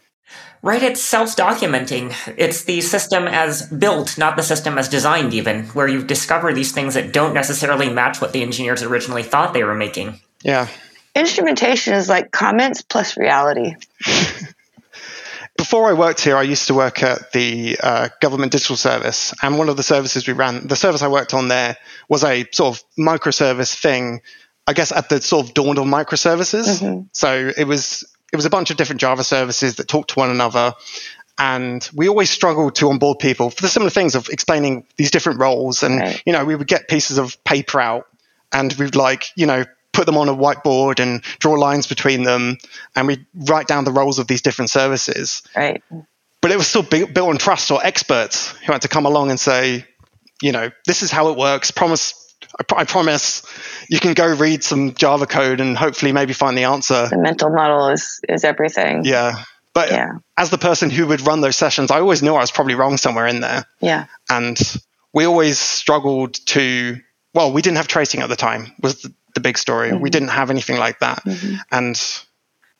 Right, 0.65 0.81
it's 0.81 0.99
self 0.99 1.35
documenting. 1.35 2.11
It's 2.39 2.63
the 2.63 2.81
system 2.81 3.27
as 3.27 3.67
built, 3.69 4.17
not 4.17 4.35
the 4.35 4.41
system 4.41 4.79
as 4.79 4.89
designed, 4.89 5.35
even, 5.35 5.65
where 5.65 5.87
you 5.87 6.03
discover 6.03 6.53
these 6.53 6.71
things 6.71 6.95
that 6.95 7.13
don't 7.13 7.35
necessarily 7.35 7.87
match 7.87 8.19
what 8.19 8.33
the 8.33 8.41
engineers 8.41 8.81
originally 8.81 9.21
thought 9.21 9.53
they 9.53 9.63
were 9.63 9.75
making. 9.75 10.19
Yeah. 10.41 10.67
Instrumentation 11.13 11.93
is 11.93 12.09
like 12.09 12.31
comments 12.31 12.81
plus 12.81 13.15
reality. 13.15 13.75
Before 15.55 15.87
I 15.87 15.93
worked 15.93 16.21
here, 16.21 16.35
I 16.35 16.41
used 16.41 16.65
to 16.65 16.73
work 16.73 17.03
at 17.03 17.31
the 17.31 17.77
uh, 17.83 18.09
government 18.19 18.51
digital 18.51 18.75
service, 18.75 19.35
and 19.43 19.59
one 19.59 19.69
of 19.69 19.77
the 19.77 19.83
services 19.83 20.25
we 20.25 20.33
ran, 20.33 20.65
the 20.65 20.75
service 20.75 21.03
I 21.03 21.09
worked 21.09 21.35
on 21.35 21.47
there, 21.47 21.77
was 22.09 22.23
a 22.23 22.43
sort 22.51 22.75
of 22.75 22.83
microservice 22.97 23.79
thing 23.79 24.21
I 24.67 24.73
guess 24.73 24.91
at 24.91 25.09
the 25.09 25.21
sort 25.21 25.47
of 25.47 25.53
dawn 25.53 25.77
of 25.77 25.85
microservices. 25.85 26.81
Mm-hmm. 26.81 27.01
So 27.11 27.51
it 27.55 27.65
was 27.65 28.03
it 28.35 28.37
was 28.37 28.45
a 28.45 28.49
bunch 28.49 28.69
of 28.69 28.75
different 28.75 28.99
Java 28.99 29.23
services 29.23 29.77
that 29.77 29.87
talked 29.87 30.09
to 30.09 30.19
one 30.19 30.29
another. 30.29 30.73
And 31.37 31.89
we 31.93 32.09
always 32.09 32.29
struggled 32.29 32.75
to 32.75 32.89
onboard 32.89 33.19
people 33.19 33.49
for 33.49 33.61
the 33.61 33.69
similar 33.69 33.89
things 33.89 34.15
of 34.15 34.27
explaining 34.29 34.85
these 34.97 35.09
different 35.09 35.39
roles. 35.39 35.83
And, 35.83 35.99
right. 35.99 36.21
you 36.25 36.33
know, 36.33 36.43
we 36.43 36.53
would 36.55 36.67
get 36.67 36.89
pieces 36.89 37.17
of 37.17 37.41
paper 37.45 37.79
out 37.79 38.07
and 38.51 38.73
we'd 38.73 38.95
like, 38.95 39.25
you 39.37 39.45
know, 39.45 39.63
put 39.93 40.05
them 40.05 40.17
on 40.17 40.27
a 40.27 40.35
whiteboard 40.35 40.99
and 40.99 41.21
draw 41.39 41.53
lines 41.53 41.87
between 41.87 42.23
them. 42.23 42.57
And 42.93 43.07
we'd 43.07 43.25
write 43.33 43.67
down 43.67 43.85
the 43.85 43.93
roles 43.93 44.19
of 44.19 44.27
these 44.27 44.41
different 44.41 44.69
services. 44.69 45.43
Right. 45.55 45.81
But 46.41 46.51
it 46.51 46.57
was 46.57 46.67
still 46.67 46.83
built 46.83 47.17
on 47.17 47.37
trust 47.37 47.71
or 47.71 47.85
experts 47.85 48.51
who 48.51 48.73
had 48.73 48.81
to 48.81 48.89
come 48.89 49.05
along 49.05 49.29
and 49.29 49.39
say, 49.39 49.85
you 50.41 50.51
know, 50.51 50.71
this 50.85 51.03
is 51.03 51.11
how 51.11 51.29
it 51.29 51.37
works. 51.37 51.71
Promise 51.71 52.24
I, 52.59 52.81
I, 52.81 52.83
promise 52.85 53.43
you 53.89 53.99
can 53.99 54.13
go 54.13 54.33
read 54.33 54.63
some 54.63 54.93
Java 54.93 55.25
code 55.25 55.59
and 55.59 55.77
hopefully 55.77 56.11
maybe 56.11 56.33
find 56.33 56.57
the 56.57 56.63
answer. 56.63 57.07
The 57.09 57.17
mental 57.17 57.49
model 57.49 57.89
is 57.89 58.19
is 58.29 58.43
everything. 58.43 59.03
Yeah. 59.03 59.43
But 59.73 59.91
Yeah. 59.91 60.13
as 60.37 60.49
the 60.49 60.57
person 60.57 60.89
who 60.89 61.05
would 61.07 61.21
run 61.21 61.41
those 61.41 61.57
sessions, 61.57 61.91
I 61.91 61.99
always 61.99 62.23
knew 62.23 62.33
I 62.33 62.39
was 62.39 62.51
probably 62.51 62.75
wrong 62.75 62.97
somewhere 62.97 63.27
in 63.27 63.41
there. 63.41 63.65
Yeah. 63.81 64.05
And 64.29 64.57
we 65.13 65.25
always 65.25 65.59
struggled 65.59 66.33
to, 66.47 66.97
well, 67.33 67.51
we 67.51 67.61
didn't 67.61 67.77
have 67.77 67.87
tracing 67.87 68.21
at 68.21 68.29
the 68.29 68.37
time, 68.37 68.71
was 68.81 69.01
the, 69.01 69.13
the 69.33 69.41
big 69.41 69.57
story. 69.57 69.89
We 69.91 69.95
mm-hmm. 69.95 70.05
didn't 70.05 70.29
have 70.29 70.49
anything 70.49 70.77
like 70.77 70.99
that. 70.99 71.23
Mm-hmm. 71.25 71.55
And 71.71 72.01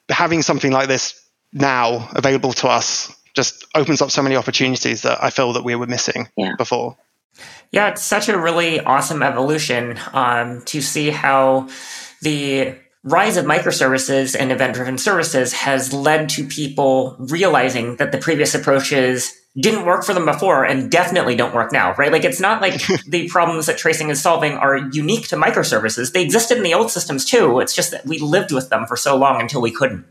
having 0.10 0.42
something 0.42 0.72
like 0.72 0.88
this 0.88 1.22
now 1.52 2.10
available 2.14 2.54
to 2.54 2.70
us 2.70 3.14
just 3.34 3.66
opens 3.76 4.02
up 4.02 4.10
so 4.10 4.22
many 4.22 4.38
opportunities 4.38 5.02
that 5.02 5.22
I 5.22 5.30
feel 5.30 5.54
that 5.54 5.64
we 5.66 5.76
were 5.76 5.88
missing 5.88 6.30
Yeah. 6.38 6.56
before. 6.58 6.98
Yeah, 7.72 7.90
it's 7.90 8.04
such 8.04 8.30
a 8.30 8.40
really 8.40 8.80
awesome 8.80 9.22
evolution 9.22 10.00
um, 10.14 10.62
to 10.66 10.82
see 10.82 11.10
how 11.10 11.70
the 12.22 12.76
rise 13.04 13.38
of 13.38 13.46
microservices 13.46 14.36
and 14.38 14.52
event 14.52 14.74
driven 14.74 14.98
services 14.98 15.54
has 15.54 15.94
led 15.94 16.28
to 16.30 16.46
people 16.48 17.16
realizing 17.20 17.98
that 17.98 18.12
the 18.12 18.18
previous 18.18 18.56
approaches 18.56 19.32
didn't 19.58 19.86
work 19.86 20.04
for 20.04 20.14
them 20.14 20.26
before 20.26 20.66
and 20.66 20.92
definitely 20.92 21.36
don't 21.36 21.54
work 21.54 21.72
now, 21.72 21.94
right? 21.94 22.12
Like 22.12 22.26
it's 22.26 22.42
not 22.42 22.62
like 22.62 22.82
the 23.08 23.30
problems 23.30 23.68
that 23.68 23.78
tracing 23.78 24.10
is 24.10 24.22
solving 24.22 24.54
are 24.54 24.78
unique 24.92 25.28
to 25.30 25.38
microservices. 25.38 26.12
They 26.12 26.24
existed 26.24 26.58
in 26.58 26.64
the 26.64 26.74
old 26.74 26.92
systems 26.92 27.26
too. 27.26 27.60
It's 27.60 27.74
just 27.74 27.92
that 27.92 28.06
we 28.06 28.20
lived 28.20 28.52
with 28.52 28.70
them 28.70 28.86
for 28.86 28.98
so 28.98 29.16
long 29.16 29.40
until 29.40 29.62
we 29.62 29.72
couldn't. 29.72 30.06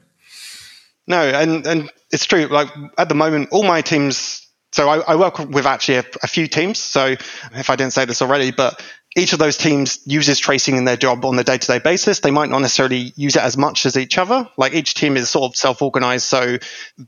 No, 1.06 1.20
and 1.20 1.66
and 1.66 1.92
it's 2.10 2.24
true. 2.24 2.46
Like 2.46 2.68
at 2.96 3.10
the 3.10 3.14
moment, 3.14 3.50
all 3.52 3.64
my 3.64 3.82
teams. 3.82 4.43
So 4.74 4.88
I, 4.88 4.98
I 5.12 5.14
work 5.14 5.38
with 5.38 5.66
actually 5.66 5.98
a, 5.98 6.04
a 6.24 6.26
few 6.26 6.48
teams. 6.48 6.80
So 6.80 7.14
if 7.52 7.70
I 7.70 7.76
didn't 7.76 7.92
say 7.92 8.06
this 8.06 8.20
already, 8.20 8.50
but 8.50 8.84
each 9.16 9.32
of 9.32 9.38
those 9.38 9.56
teams 9.56 10.00
uses 10.04 10.40
tracing 10.40 10.76
in 10.76 10.84
their 10.84 10.96
job 10.96 11.24
on 11.24 11.38
a 11.38 11.44
day-to-day 11.44 11.78
basis. 11.78 12.18
They 12.18 12.32
might 12.32 12.50
not 12.50 12.58
necessarily 12.58 13.12
use 13.14 13.36
it 13.36 13.42
as 13.42 13.56
much 13.56 13.86
as 13.86 13.96
each 13.96 14.18
other. 14.18 14.48
Like 14.56 14.74
each 14.74 14.94
team 14.94 15.16
is 15.16 15.30
sort 15.30 15.52
of 15.52 15.56
self-organized, 15.56 16.26
so 16.26 16.58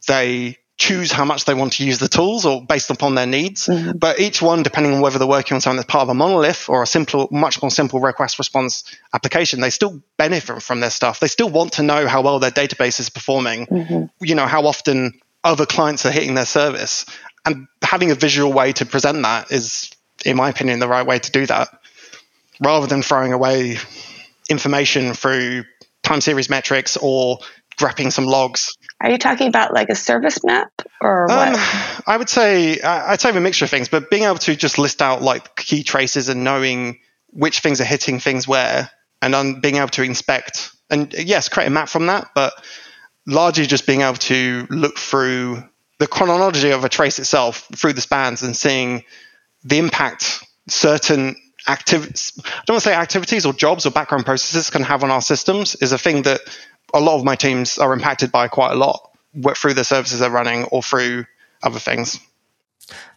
they 0.06 0.58
choose 0.78 1.10
how 1.10 1.24
much 1.24 1.44
they 1.46 1.54
want 1.54 1.72
to 1.72 1.84
use 1.84 1.98
the 1.98 2.06
tools 2.06 2.46
or 2.46 2.64
based 2.64 2.90
upon 2.90 3.16
their 3.16 3.26
needs. 3.26 3.66
Mm-hmm. 3.66 3.98
But 3.98 4.20
each 4.20 4.40
one, 4.40 4.62
depending 4.62 4.94
on 4.94 5.00
whether 5.00 5.18
they're 5.18 5.26
working 5.26 5.56
on 5.56 5.60
something 5.60 5.78
that's 5.78 5.90
part 5.90 6.02
of 6.02 6.10
a 6.10 6.14
monolith 6.14 6.68
or 6.68 6.84
a 6.84 6.86
simple, 6.86 7.26
much 7.32 7.60
more 7.62 7.70
simple 7.72 7.98
request 7.98 8.38
response 8.38 8.84
application, 9.12 9.60
they 9.60 9.70
still 9.70 10.00
benefit 10.18 10.62
from 10.62 10.78
their 10.78 10.90
stuff. 10.90 11.18
They 11.18 11.26
still 11.26 11.50
want 11.50 11.72
to 11.72 11.82
know 11.82 12.06
how 12.06 12.22
well 12.22 12.38
their 12.38 12.52
database 12.52 13.00
is 13.00 13.10
performing, 13.10 13.66
mm-hmm. 13.66 14.04
you 14.24 14.36
know, 14.36 14.46
how 14.46 14.66
often 14.66 15.18
other 15.46 15.64
clients 15.64 16.04
are 16.04 16.10
hitting 16.10 16.34
their 16.34 16.46
service. 16.46 17.06
And 17.46 17.68
having 17.82 18.10
a 18.10 18.14
visual 18.14 18.52
way 18.52 18.72
to 18.72 18.86
present 18.86 19.22
that 19.22 19.50
is, 19.52 19.90
in 20.24 20.36
my 20.36 20.48
opinion, 20.48 20.80
the 20.80 20.88
right 20.88 21.06
way 21.06 21.18
to 21.18 21.30
do 21.30 21.46
that 21.46 21.68
rather 22.60 22.86
than 22.86 23.02
throwing 23.02 23.32
away 23.32 23.78
information 24.50 25.14
through 25.14 25.64
time 26.02 26.20
series 26.20 26.48
metrics 26.50 26.96
or 26.96 27.38
grabbing 27.76 28.10
some 28.10 28.24
logs. 28.24 28.76
Are 29.00 29.10
you 29.10 29.18
talking 29.18 29.48
about 29.48 29.74
like 29.74 29.88
a 29.90 29.94
service 29.94 30.42
map 30.42 30.70
or 31.00 31.26
what? 31.26 31.48
Um, 31.48 31.54
I 32.06 32.16
would 32.16 32.28
say 32.28 32.80
I- 32.80 33.12
I'd 33.12 33.20
say 33.20 33.30
a 33.30 33.40
mixture 33.40 33.66
of 33.66 33.70
things, 33.70 33.88
but 33.88 34.10
being 34.10 34.24
able 34.24 34.38
to 34.38 34.56
just 34.56 34.78
list 34.78 35.02
out 35.02 35.22
like 35.22 35.56
key 35.56 35.82
traces 35.82 36.28
and 36.28 36.44
knowing 36.44 37.00
which 37.30 37.60
things 37.60 37.80
are 37.80 37.84
hitting 37.84 38.18
things 38.18 38.48
where, 38.48 38.90
and 39.20 39.34
then 39.34 39.60
being 39.60 39.76
able 39.76 39.88
to 39.88 40.02
inspect 40.02 40.70
and 40.88 41.12
yes, 41.12 41.48
create 41.48 41.66
a 41.66 41.70
map 41.70 41.88
from 41.88 42.06
that, 42.06 42.30
but 42.34 42.54
largely 43.26 43.66
just 43.66 43.86
being 43.86 44.02
able 44.02 44.14
to 44.14 44.66
look 44.70 44.98
through 44.98 45.64
the 45.98 46.06
chronology 46.06 46.70
of 46.70 46.84
a 46.84 46.88
trace 46.88 47.18
itself 47.18 47.68
through 47.74 47.94
the 47.94 48.00
spans 48.00 48.42
and 48.42 48.56
seeing 48.56 49.04
the 49.64 49.78
impact 49.78 50.44
certain 50.68 51.36
activities, 51.68 52.32
I 52.38 52.62
don't 52.66 52.74
want 52.74 52.82
to 52.82 52.88
say 52.90 52.94
activities 52.94 53.46
or 53.46 53.52
jobs 53.52 53.86
or 53.86 53.90
background 53.90 54.24
processes 54.24 54.70
can 54.70 54.82
have 54.82 55.02
on 55.02 55.10
our 55.10 55.22
systems 55.22 55.74
is 55.76 55.92
a 55.92 55.98
thing 55.98 56.22
that 56.22 56.40
a 56.94 57.00
lot 57.00 57.16
of 57.16 57.24
my 57.24 57.34
teams 57.34 57.78
are 57.78 57.92
impacted 57.92 58.30
by 58.30 58.48
quite 58.48 58.72
a 58.72 58.76
lot 58.76 59.10
through 59.56 59.74
the 59.74 59.84
services 59.84 60.20
they're 60.20 60.30
running 60.30 60.64
or 60.64 60.82
through 60.82 61.24
other 61.62 61.78
things. 61.78 62.20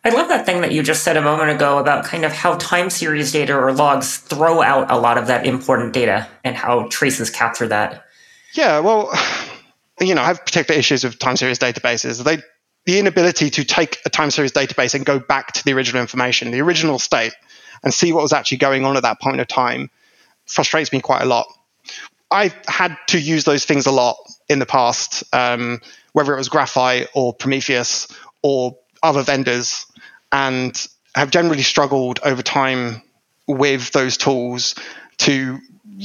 I 0.04 0.10
love 0.10 0.30
that 0.30 0.46
thing 0.46 0.62
that 0.62 0.72
you 0.72 0.82
just 0.82 1.04
said 1.04 1.18
a 1.18 1.22
moment 1.22 1.52
ago 1.52 1.78
about 1.78 2.06
kind 2.06 2.26
of 2.26 2.32
how 2.32 2.56
time 2.56 2.90
series 2.90 3.32
data 3.32 3.56
or 3.56 3.72
logs 3.72 4.18
throw 4.18 4.62
out 4.62 4.90
a 4.90 4.98
lot 4.98 5.18
of 5.18 5.28
that 5.28 5.46
important 5.46 5.94
data 5.94 6.28
and 6.44 6.56
how 6.56 6.88
traces 6.90 7.30
capture 7.30 7.68
that. 7.68 8.06
Yeah, 8.54 8.80
well, 8.80 9.12
you 10.00 10.16
know, 10.16 10.22
I 10.22 10.28
have 10.28 10.46
particular 10.46 10.80
issues 10.80 11.04
with 11.04 11.20
time 11.20 11.36
series 11.36 11.60
databases. 11.60 12.24
They, 12.24 12.42
the 12.86 13.00
inability 13.00 13.50
to 13.52 13.64
take 13.64 14.00
a 14.06 14.10
time 14.10 14.32
series 14.32 14.52
database 14.52 14.96
and 14.96 15.06
go 15.06 15.20
back 15.20 15.54
to 15.54 15.64
the 15.64 15.74
original 15.74 16.02
information, 16.02 16.52
the 16.52 16.62
original 16.62 17.00
state, 17.00 17.34
and 17.84 17.94
see 17.94 18.14
what 18.14 18.22
was 18.22 18.34
actually 18.34 18.58
going 18.58 18.86
on 18.86 18.98
at 18.98 19.04
that 19.04 19.22
point 19.22 19.40
of 19.40 19.48
time 19.48 19.90
frustrates 20.46 20.92
me 20.92 21.00
quite 21.00 21.22
a 21.22 21.26
lot. 21.26 21.48
I've 22.32 22.56
had 22.68 22.98
to 23.08 23.20
use 23.20 23.44
those 23.44 23.66
things 23.66 23.86
a 23.86 23.92
lot 23.92 24.18
in 24.48 24.60
the 24.60 24.66
past, 24.66 25.24
um, 25.34 25.82
whether 26.14 26.34
it 26.34 26.38
was 26.38 26.50
Graphite 26.50 27.08
or 27.14 27.34
Prometheus 27.34 28.08
or 28.42 28.78
other 29.02 29.24
vendors, 29.24 29.86
and 30.32 30.88
have 31.16 31.32
generally 31.32 31.64
struggled 31.64 32.20
over 32.24 32.42
time 32.42 33.02
with 33.48 33.92
those 33.92 34.18
tools 34.18 34.76
to 35.18 35.60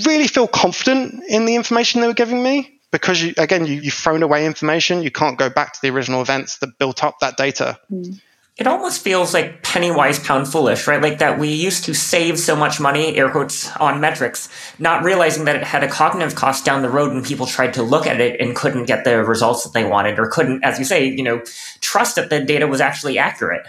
really 0.06 0.26
feel 0.26 0.48
confident 0.48 1.22
in 1.28 1.44
the 1.44 1.54
information 1.54 2.00
they 2.00 2.06
were 2.06 2.14
giving 2.14 2.42
me 2.42 2.73
because 2.94 3.20
you, 3.20 3.34
again 3.38 3.66
you, 3.66 3.74
you've 3.74 3.92
thrown 3.92 4.22
away 4.22 4.46
information 4.46 5.02
you 5.02 5.10
can't 5.10 5.36
go 5.36 5.50
back 5.50 5.72
to 5.72 5.80
the 5.82 5.90
original 5.90 6.22
events 6.22 6.58
that 6.58 6.78
built 6.78 7.02
up 7.02 7.18
that 7.20 7.36
data 7.36 7.78
hmm. 7.88 8.12
It 8.56 8.68
almost 8.68 9.02
feels 9.02 9.34
like 9.34 9.64
penny 9.64 9.90
wise, 9.90 10.20
pound 10.20 10.46
foolish, 10.46 10.86
right? 10.86 11.02
Like 11.02 11.18
that 11.18 11.40
we 11.40 11.52
used 11.52 11.82
to 11.86 11.92
save 11.92 12.38
so 12.38 12.54
much 12.54 12.78
money, 12.78 13.16
air 13.16 13.28
quotes, 13.28 13.74
on 13.78 14.00
metrics, 14.00 14.48
not 14.78 15.02
realizing 15.02 15.44
that 15.46 15.56
it 15.56 15.64
had 15.64 15.82
a 15.82 15.88
cognitive 15.88 16.36
cost 16.36 16.64
down 16.64 16.82
the 16.82 16.88
road 16.88 17.12
when 17.12 17.24
people 17.24 17.46
tried 17.46 17.74
to 17.74 17.82
look 17.82 18.06
at 18.06 18.20
it 18.20 18.40
and 18.40 18.54
couldn't 18.54 18.84
get 18.84 19.02
the 19.02 19.24
results 19.24 19.64
that 19.64 19.72
they 19.72 19.82
wanted 19.82 20.20
or 20.20 20.28
couldn't, 20.28 20.62
as 20.62 20.78
you 20.78 20.84
say, 20.84 21.04
you 21.04 21.24
know, 21.24 21.42
trust 21.80 22.14
that 22.14 22.30
the 22.30 22.44
data 22.44 22.68
was 22.68 22.80
actually 22.80 23.18
accurate. 23.18 23.66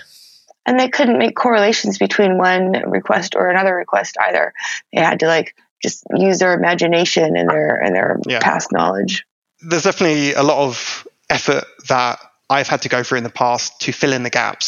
and 0.68 0.80
they 0.80 0.88
couldn't 0.90 1.18
make 1.18 1.36
correlations 1.36 1.98
between 1.98 2.38
one 2.38 2.74
request 2.88 3.36
or 3.36 3.50
another 3.50 3.76
request 3.76 4.18
either. 4.22 4.54
They 4.94 5.02
had 5.02 5.20
to 5.22 5.28
like 5.28 5.56
just 5.86 6.04
use 6.28 6.38
their 6.40 6.54
imagination 6.54 7.36
and 7.40 7.48
their 7.50 7.76
and 7.84 7.96
their 7.96 8.12
Yeah. 8.28 8.40
past 8.40 8.68
knowledge. 8.72 9.24
there's 9.70 9.84
definitely 9.84 10.34
a 10.34 10.44
lot 10.52 10.60
of 10.68 11.08
effort 11.30 11.64
that 11.90 12.20
i've 12.56 12.68
had 12.74 12.82
to 12.86 12.90
go 12.96 13.02
through 13.04 13.18
in 13.18 13.24
the 13.24 13.38
past 13.44 13.80
to 13.84 13.92
fill 14.00 14.14
in 14.18 14.24
the 14.24 14.30
gaps 14.42 14.68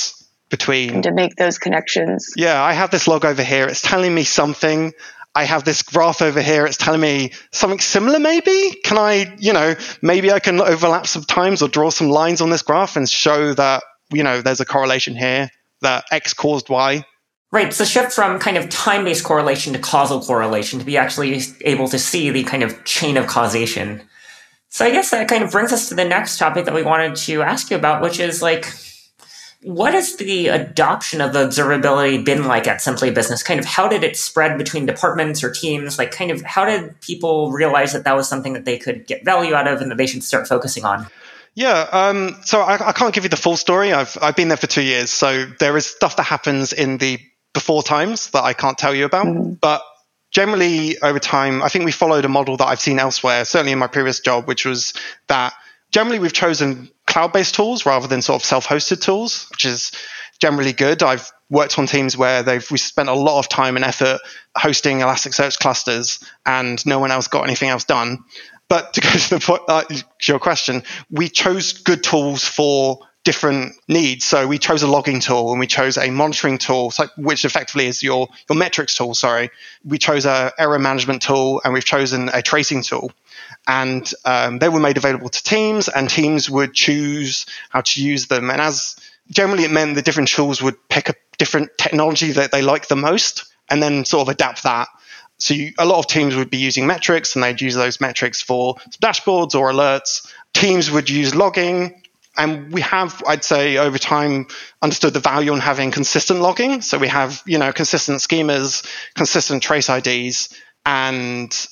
between 0.50 0.89
and 0.95 1.03
to 1.03 1.12
make 1.12 1.36
those 1.36 1.57
connections. 1.65 2.19
yeah, 2.38 2.57
I 2.63 2.74
have 2.81 2.89
this 2.89 3.05
log 3.07 3.25
over 3.25 3.43
here. 3.43 3.65
It's 3.67 3.81
telling 3.81 4.13
me 4.19 4.24
something. 4.24 4.93
I 5.36 5.43
have 5.43 5.63
this 5.65 5.81
graph 5.83 6.21
over 6.21 6.41
here. 6.41 6.65
It's 6.65 6.77
telling 6.77 7.01
me 7.01 7.33
something 7.51 7.79
similar, 7.79 8.17
maybe. 8.17 8.57
Can 8.83 8.97
I, 8.97 9.36
you 9.38 9.51
know, 9.53 9.75
maybe 10.01 10.31
I 10.31 10.39
can 10.39 10.59
overlap 10.62 11.05
some 11.05 11.24
times 11.25 11.62
or 11.62 11.67
draw 11.67 11.89
some 11.91 12.09
lines 12.09 12.39
on 12.41 12.50
this 12.50 12.63
graph 12.63 12.95
and 12.95 13.07
show 13.09 13.53
that, 13.55 13.83
you 14.12 14.24
know, 14.24 14.41
there's 14.41 14.62
a 14.62 14.65
correlation 14.65 15.15
here 15.15 15.50
that 15.81 16.05
X 16.12 16.33
caused 16.33 16.69
Y. 16.69 17.03
Right, 17.49 17.73
So 17.73 17.85
shift 17.85 18.11
from 18.11 18.39
kind 18.39 18.57
of 18.57 18.67
time 18.69 19.05
based 19.05 19.23
correlation 19.23 19.71
to 19.71 19.79
causal 19.79 20.21
correlation 20.21 20.79
to 20.79 20.85
be 20.85 20.97
actually 20.97 21.41
able 21.61 21.87
to 21.87 21.97
see 21.97 22.29
the 22.29 22.43
kind 22.43 22.61
of 22.61 22.83
chain 22.83 23.15
of 23.15 23.27
causation. 23.27 24.01
So 24.69 24.85
I 24.85 24.91
guess 24.91 25.11
that 25.11 25.29
kind 25.29 25.43
of 25.43 25.51
brings 25.51 25.71
us 25.71 25.87
to 25.89 25.95
the 25.95 26.03
next 26.03 26.37
topic 26.37 26.65
that 26.65 26.75
we 26.75 26.83
wanted 26.83 27.15
to 27.15 27.41
ask 27.41 27.71
you 27.71 27.77
about, 27.77 28.01
which 28.01 28.19
is 28.19 28.41
like, 28.41 28.67
what 29.63 29.93
has 29.93 30.17
the 30.17 30.49
adoption 30.49 31.21
of 31.21 31.31
observability 31.31 32.23
been 32.23 32.45
like 32.45 32.67
at 32.67 32.81
Simply 32.81 33.11
Business? 33.11 33.43
Kind 33.43 33.61
of 33.61 33.65
how 33.65 33.87
did 33.87 34.03
it 34.03 34.17
spread 34.17 34.57
between 34.57 34.85
departments 34.85 35.41
or 35.41 35.49
teams? 35.49 35.97
Like, 35.97 36.11
kind 36.11 36.31
of 36.31 36.41
how 36.41 36.65
did 36.65 36.99
people 36.99 37.51
realize 37.51 37.93
that 37.93 38.03
that 38.03 38.15
was 38.15 38.27
something 38.27 38.53
that 38.53 38.65
they 38.65 38.77
could 38.77 39.07
get 39.07 39.23
value 39.23 39.55
out 39.55 39.67
of 39.67 39.81
and 39.81 39.89
that 39.89 39.97
they 39.97 40.05
should 40.05 40.23
start 40.23 40.49
focusing 40.49 40.83
on? 40.83 41.07
Yeah, 41.55 41.87
um, 41.91 42.37
so 42.43 42.61
I, 42.61 42.89
I 42.89 42.91
can't 42.91 43.15
give 43.15 43.23
you 43.23 43.29
the 43.29 43.37
full 43.37 43.57
story. 43.57 43.91
I've 43.91 44.15
I've 44.21 44.35
been 44.35 44.49
there 44.49 44.57
for 44.57 44.67
two 44.67 44.83
years, 44.83 45.09
so 45.09 45.45
there 45.59 45.75
is 45.75 45.87
stuff 45.87 46.17
that 46.17 46.23
happens 46.23 46.71
in 46.71 46.99
the 46.99 47.19
before 47.53 47.83
times 47.83 48.31
that 48.31 48.43
I 48.43 48.53
can't 48.53 48.77
tell 48.77 48.93
you 48.93 49.05
about. 49.05 49.59
But 49.59 49.81
generally, 50.31 50.99
over 50.99 51.19
time, 51.19 51.63
I 51.63 51.69
think 51.69 51.85
we 51.85 51.91
followed 51.91 52.25
a 52.25 52.29
model 52.29 52.57
that 52.57 52.67
I've 52.67 52.79
seen 52.79 52.99
elsewhere, 52.99 53.45
certainly 53.45 53.71
in 53.71 53.79
my 53.79 53.87
previous 53.87 54.19
job, 54.19 54.47
which 54.47 54.65
was 54.65 54.93
that 55.27 55.53
generally 55.91 56.19
we've 56.19 56.33
chosen 56.33 56.89
cloud-based 57.07 57.55
tools 57.55 57.85
rather 57.85 58.07
than 58.07 58.21
sort 58.21 58.41
of 58.41 58.45
self-hosted 58.45 59.01
tools, 59.01 59.47
which 59.51 59.65
is 59.65 59.91
generally 60.39 60.73
good. 60.73 61.01
I've 61.01 61.31
worked 61.49 61.79
on 61.79 61.87
teams 61.87 62.17
where 62.17 62.43
they've 62.43 62.69
we 62.69 62.77
spent 62.77 63.09
a 63.09 63.13
lot 63.13 63.39
of 63.39 63.49
time 63.49 63.75
and 63.75 63.85
effort 63.85 64.19
hosting 64.55 64.99
Elasticsearch 64.99 65.57
clusters, 65.59 66.23
and 66.45 66.85
no 66.85 66.99
one 66.99 67.11
else 67.11 67.27
got 67.27 67.43
anything 67.43 67.69
else 67.69 67.85
done. 67.85 68.23
But 68.69 68.93
to 68.95 69.01
go 69.01 69.09
to 69.09 69.29
the 69.29 69.39
point, 69.39 69.61
uh, 69.67 69.83
to 69.83 70.03
your 70.27 70.39
question, 70.39 70.83
we 71.09 71.29
chose 71.29 71.73
good 71.73 72.03
tools 72.03 72.43
for 72.43 72.99
different 73.27 73.75
needs. 73.89 74.24
So 74.24 74.48
we 74.48 74.57
chose 74.57 74.84
a 74.84 74.88
logging 74.88 75.19
tool 75.19 75.51
and 75.51 75.60
we 75.60 75.67
chose 75.67 75.98
a 75.98 76.10
monitoring 76.10 76.57
tool, 76.57 76.93
which 77.17 77.43
effectively 77.43 77.88
is 77.88 78.01
your 78.01 78.29
your 78.50 78.57
metrics 78.57 78.96
tool. 78.96 79.13
Sorry, 79.13 79.50
we 79.84 79.98
chose 79.98 80.25
a 80.25 80.53
error 80.57 80.79
management 80.79 81.24
tool 81.24 81.60
and 81.65 81.74
we've 81.74 81.84
chosen 81.84 82.29
a 82.34 82.41
tracing 82.41 82.84
tool. 82.84 83.12
And 83.67 84.10
um, 84.24 84.60
they 84.60 84.69
were 84.69 84.79
made 84.79 84.96
available 84.96 85.27
to 85.27 85.43
teams, 85.43 85.89
and 85.89 86.10
teams 86.10 86.50
would 86.50 86.74
choose 86.74 87.46
how 87.69 87.81
to 87.81 88.01
use 88.01 88.27
them. 88.27 88.50
And 88.50 88.62
as 88.62 88.96
generally, 89.29 89.65
it 89.65 89.72
meant 89.72 89.96
the 89.96 90.01
different 90.01 90.29
tools 90.29 90.62
would 90.62 90.77
pick 90.88 91.10
a 91.10 91.15
different 91.38 91.77
technology 91.77 92.31
that 92.31 92.51
they 92.53 92.62
like 92.62 92.88
the 92.88 92.96
most, 92.96 93.43
and 93.69 93.84
then 93.84 94.05
sort 94.05 94.22
of 94.22 94.29
adapt 94.29 94.63
that 94.63 94.88
so 95.39 95.53
you, 95.53 95.74
a 95.77 95.86
lot 95.86 96.00
of 96.00 96.07
teams 96.07 96.36
would 96.36 96.50
be 96.50 96.57
using 96.57 96.88
metrics 96.88 97.36
and 97.36 97.43
they'd 97.43 97.62
use 97.62 97.75
those 97.75 98.01
metrics 98.01 98.41
for 98.41 98.75
dashboards 99.01 99.53
or 99.53 99.72
alerts. 99.72 100.34
Teams 100.53 100.89
would 100.89 101.10
use 101.10 101.36
logging. 101.36 102.01
And 102.38 102.72
we 102.72 102.82
have, 102.82 103.24
I'd 103.27 103.44
say, 103.44 103.77
over 103.77 103.98
time 103.98 104.48
understood 104.82 105.13
the 105.13 105.20
value 105.20 105.51
on 105.51 105.60
having 105.60 105.91
consistent 105.91 106.39
logging. 106.39 106.82
So 106.82 106.98
we 107.00 107.08
have, 107.08 107.41
you 107.46 107.58
know, 107.58 107.74
consistent 107.74 108.20
schemas, 108.20 108.86
consistent 109.15 109.63
trace 109.63 109.89
IDs, 109.89 110.53
and 110.86 111.67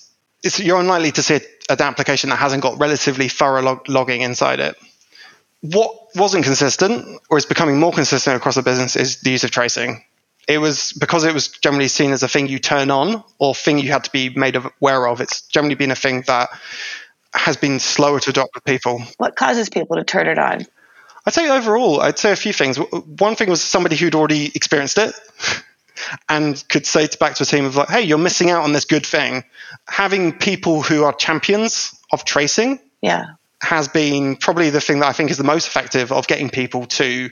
you're 0.57 0.79
unlikely 0.79 1.11
to 1.13 1.23
see 1.23 1.39
an 1.69 1.81
application 1.81 2.31
that 2.31 2.37
hasn't 2.37 2.63
got 2.63 2.79
relatively 2.79 3.29
thorough 3.29 3.61
log- 3.61 3.87
logging 3.87 4.21
inside 4.21 4.59
it. 4.59 4.75
What 5.61 5.91
wasn't 6.15 6.45
consistent, 6.45 7.19
or 7.29 7.37
is 7.37 7.45
becoming 7.45 7.79
more 7.79 7.91
consistent 7.91 8.35
across 8.35 8.55
the 8.55 8.61
business, 8.61 8.95
is 8.95 9.21
the 9.21 9.31
use 9.31 9.43
of 9.43 9.51
tracing. 9.51 10.03
It 10.47 10.59
was 10.59 10.93
because 10.93 11.23
it 11.23 11.33
was 11.33 11.47
generally 11.47 11.87
seen 11.87 12.11
as 12.11 12.21
a 12.21 12.27
thing 12.27 12.47
you 12.47 12.59
turn 12.59 12.91
on 12.91 13.23
or 13.39 13.55
thing 13.55 13.79
you 13.79 13.91
had 13.91 14.03
to 14.03 14.11
be 14.11 14.29
made 14.29 14.55
aware 14.55 15.07
of. 15.07 15.21
It's 15.21 15.41
generally 15.47 15.73
been 15.75 15.89
a 15.89 15.95
thing 15.95 16.23
that 16.27 16.49
has 17.35 17.57
been 17.57 17.79
slower 17.79 18.19
to 18.19 18.29
adopt 18.29 18.55
with 18.55 18.63
people. 18.63 19.01
What 19.17 19.35
causes 19.35 19.69
people 19.69 19.97
to 19.97 20.03
turn 20.03 20.27
it 20.27 20.39
on? 20.39 20.65
I'd 21.25 21.33
say 21.33 21.49
overall, 21.49 22.01
I'd 22.01 22.19
say 22.19 22.31
a 22.31 22.35
few 22.35 22.53
things. 22.53 22.77
One 22.77 23.35
thing 23.35 23.49
was 23.49 23.61
somebody 23.61 23.95
who'd 23.95 24.15
already 24.15 24.51
experienced 24.53 24.97
it 24.97 25.15
and 26.29 26.63
could 26.69 26.85
say 26.85 27.07
to 27.07 27.17
back 27.17 27.35
to 27.35 27.43
a 27.43 27.45
team 27.45 27.65
of 27.65 27.75
like, 27.75 27.89
hey, 27.89 28.01
you're 28.01 28.17
missing 28.17 28.51
out 28.51 28.63
on 28.63 28.73
this 28.73 28.85
good 28.85 29.05
thing. 29.05 29.43
Having 29.87 30.37
people 30.37 30.81
who 30.81 31.03
are 31.03 31.13
champions 31.13 31.99
of 32.11 32.25
tracing 32.25 32.79
yeah. 33.01 33.25
has 33.61 33.87
been 33.87 34.35
probably 34.35 34.69
the 34.69 34.81
thing 34.81 34.99
that 34.99 35.07
I 35.07 35.13
think 35.13 35.31
is 35.31 35.37
the 35.37 35.43
most 35.43 35.67
effective 35.67 36.11
of 36.11 36.27
getting 36.27 36.49
people 36.49 36.85
to 36.85 37.29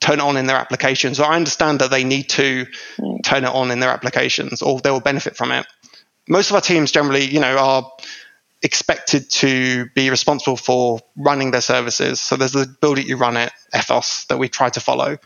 turn 0.00 0.18
it 0.18 0.22
on 0.22 0.36
in 0.36 0.46
their 0.46 0.56
applications. 0.56 1.20
Or 1.20 1.26
I 1.26 1.36
understand 1.36 1.80
that 1.80 1.90
they 1.90 2.04
need 2.04 2.28
to 2.30 2.66
turn 3.24 3.44
it 3.44 3.50
on 3.50 3.70
in 3.70 3.80
their 3.80 3.90
applications 3.90 4.62
or 4.62 4.80
they 4.80 4.90
will 4.90 5.00
benefit 5.00 5.36
from 5.36 5.52
it. 5.52 5.66
Most 6.28 6.50
of 6.50 6.56
our 6.56 6.60
teams 6.60 6.90
generally, 6.90 7.24
you 7.24 7.40
know, 7.40 7.56
are 7.56 7.90
expected 8.62 9.30
to 9.30 9.86
be 9.94 10.10
responsible 10.10 10.56
for 10.56 11.00
running 11.16 11.52
their 11.52 11.60
services. 11.60 12.20
So 12.20 12.36
there's 12.36 12.52
the 12.52 12.66
build 12.80 12.98
it, 12.98 13.06
you 13.06 13.16
run 13.16 13.36
it 13.36 13.52
ethos 13.74 14.24
that 14.26 14.38
we 14.38 14.48
try 14.48 14.68
to 14.70 14.80
follow. 14.80 15.18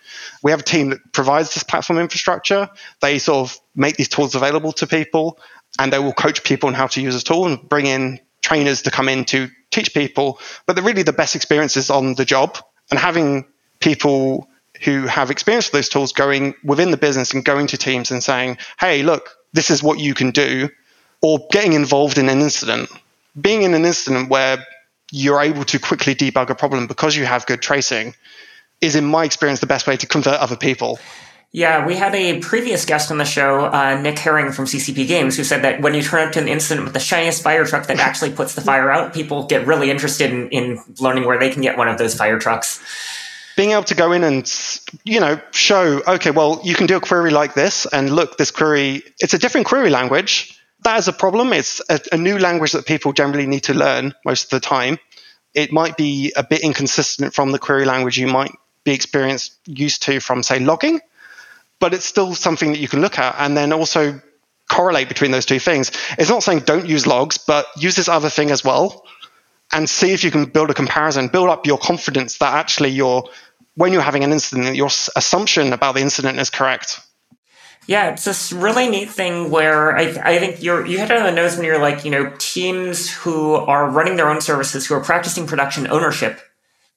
We 0.43 0.51
have 0.51 0.61
a 0.61 0.65
team 0.65 0.91
that 0.91 1.13
provides 1.13 1.55
this 1.55 1.63
platform 1.63 1.99
infrastructure. 1.99 2.69
They 3.01 3.19
sort 3.19 3.49
of 3.51 3.59
make 3.75 3.97
these 3.97 4.09
tools 4.09 4.35
available 4.35 4.73
to 4.73 4.87
people 4.87 5.39
and 5.79 5.93
they 5.93 5.99
will 5.99 6.13
coach 6.13 6.45
people 6.45 6.69
on 6.69 6.75
how 6.75 6.87
to 6.89 7.01
use 7.01 7.17
a 7.17 7.25
tool 7.25 7.47
and 7.47 7.69
bring 7.69 7.87
in 7.87 8.21
trainers 8.43 8.83
to 8.83 8.91
come 8.91 9.09
in 9.09 9.25
to 9.27 9.49
teach 9.71 9.95
people. 9.95 10.39
But 10.67 10.77
the, 10.77 10.83
really 10.83 11.03
the 11.03 11.13
best 11.13 11.35
experience 11.35 11.77
is 11.77 11.89
on 11.89 12.15
the 12.15 12.27
job 12.27 12.59
and 12.91 13.01
having 13.01 13.47
people 13.81 14.49
who 14.83 15.07
have 15.07 15.31
experience 15.31 15.69
with 15.69 15.73
those 15.73 15.89
tools 15.89 16.13
going 16.13 16.55
within 16.65 16.91
the 16.91 16.97
business 16.97 17.33
and 17.33 17.45
going 17.45 17.69
to 17.69 17.79
teams 17.79 18.11
and 18.11 18.23
saying, 18.23 18.59
hey, 18.79 19.03
look, 19.03 19.31
this 19.53 19.71
is 19.71 19.83
what 19.83 19.99
you 19.99 20.13
can 20.13 20.31
do, 20.31 20.69
or 21.21 21.47
getting 21.51 21.75
involved 21.75 22.19
in 22.19 22.29
an 22.29 22.41
incident 22.41 22.91
being 23.41 23.63
in 23.63 23.75
an 23.75 23.85
incident 23.85 24.29
where 24.29 24.65
you're 25.11 25.41
able 25.41 25.65
to 25.65 25.79
quickly 25.79 26.15
debug 26.15 26.51
a 26.51 26.55
problem 26.55 26.87
because 26.87 27.17
you 27.17 27.25
have 27.25 27.47
good 27.47 27.61
tracing 27.61 28.15
is, 28.81 28.97
in 28.97 29.05
my 29.05 29.25
experience, 29.25 29.61
the 29.61 29.67
best 29.67 29.87
way 29.87 29.97
to 29.97 30.07
convert 30.07 30.41
other 30.41 30.57
people. 30.57 30.99
Yeah, 31.55 31.87
we 31.87 31.97
had 31.97 32.15
a 32.15 32.41
previous 32.41 32.87
guest 32.87 33.11
on 33.11 33.19
the 33.19 33.27
show, 33.27 33.67
uh, 33.67 34.01
Nick 34.01 34.19
Herring 34.19 34.53
from 34.53 34.65
CCP 34.65 35.07
Games, 35.07 35.37
who 35.37 35.45
said 35.45 35.63
that 35.63 35.83
when 35.83 35.93
you 35.93 36.01
turn 36.01 36.27
up 36.27 36.33
to 36.33 36.41
an 36.41 36.49
incident 36.49 36.85
with 36.85 36.95
the 36.95 37.01
shiniest 37.01 37.43
fire 37.43 37.67
truck 37.67 37.87
that 37.89 37.99
actually 37.99 38.33
puts 38.33 38.55
the 38.55 38.63
fire 38.63 38.91
out, 38.91 39.13
people 39.13 39.47
get 39.47 39.67
really 39.67 39.91
interested 39.91 40.31
in, 40.31 40.49
in 40.49 40.83
learning 40.99 41.27
where 41.27 41.39
they 41.39 41.51
can 41.51 41.61
get 41.61 41.77
one 41.77 41.89
of 41.89 41.99
those 41.99 42.15
fire 42.15 42.39
trucks. 42.39 42.83
Being 43.55 43.73
able 43.73 43.85
to 43.85 43.95
go 43.95 44.13
in 44.13 44.25
and 44.25 44.51
you 45.05 45.21
know 45.21 45.39
show, 45.51 46.01
okay, 46.09 46.31
well, 46.31 46.59
you 46.65 46.75
can 46.75 46.87
do 46.87 46.97
a 46.97 47.01
query 47.01 47.31
like 47.31 47.53
this, 47.53 47.85
and 47.93 48.09
look, 48.09 48.39
this 48.39 48.51
query, 48.51 49.03
it's 49.19 49.35
a 49.35 49.39
different 49.39 49.67
query 49.67 49.91
language, 49.91 50.59
that 50.83 50.99
is 50.99 51.09
a 51.09 51.13
problem. 51.13 51.53
It's 51.53 51.81
a, 51.89 52.01
a 52.13 52.17
new 52.17 52.39
language 52.39 52.73
that 52.73 52.87
people 52.87 53.13
generally 53.13 53.47
need 53.47 53.65
to 53.65 53.75
learn 53.75 54.15
most 54.25 54.45
of 54.45 54.51
the 54.51 54.61
time. 54.61 54.99
It 55.55 55.73
might 55.73 55.97
be 55.97 56.33
a 56.37 56.43
bit 56.43 56.63
inconsistent 56.63 57.35
from 57.35 57.53
the 57.53 57.59
query 57.59 57.85
language 57.85 58.19
you 58.19 58.27
might 58.27 58.53
be 58.85 58.93
experienced 58.93 59.59
used 59.67 60.03
to 60.05 60.21
from 60.21 60.43
say 60.43 60.59
logging, 60.59 61.01
but 61.79 61.95
it's 61.95 62.07
still 62.07 62.35
something 62.35 62.73
that 62.73 62.79
you 62.79 62.89
can 62.89 63.01
look 63.01 63.19
at 63.19 63.37
and 63.39 63.57
then 63.57 63.73
also 63.73 64.21
correlate 64.71 65.09
between 65.09 65.31
those 65.31 65.47
two 65.47 65.59
things. 65.59 65.93
It's 66.19 66.31
not 66.31 66.43
saying 66.43 66.61
don't 66.61 66.87
use 66.87 67.07
logs, 67.07 67.39
but 67.39 67.67
use 67.77 67.97
this 67.97 68.09
other 68.09 68.31
thing 68.31 68.51
as 68.51 68.65
well 68.65 69.05
and 69.73 69.89
see 69.89 70.13
if 70.13 70.25
you 70.25 70.31
can 70.31 70.47
build 70.47 70.71
a 70.71 70.75
comparison, 70.75 71.29
build 71.29 71.49
up 71.49 71.67
your 71.67 71.79
confidence 71.79 72.39
that 72.39 72.55
actually 72.55 72.91
you're 72.91 73.29
when 73.75 73.93
you're 73.93 74.03
having 74.03 74.23
an 74.23 74.33
incident, 74.33 74.77
your 74.77 74.91
assumption 75.17 75.73
about 75.73 75.95
the 75.95 76.01
incident 76.01 76.39
is 76.39 76.51
correct. 76.51 77.01
Yeah, 77.87 78.11
it's 78.11 78.25
this 78.25 78.53
really 78.53 78.89
neat 78.89 79.11
thing 79.11 79.51
where 79.51 79.97
I, 79.97 80.03
I 80.23 80.39
think 80.39 80.63
you're 80.63 80.87
you 80.87 80.99
hit 80.99 81.11
on 81.11 81.25
the 81.25 81.33
nose 81.33 81.57
when 81.57 81.67
you're 81.67 81.81
like, 81.81 82.05
you 82.05 82.11
know, 82.11 82.33
teams 82.39 83.11
who 83.11 83.55
are 83.55 83.91
running 83.91 84.17
their 84.17 84.29
own 84.29 84.41
services, 84.41 84.87
who 84.87 84.95
are 84.95 85.03
practicing 85.03 85.47
production 85.47 85.89
ownership, 85.89 86.41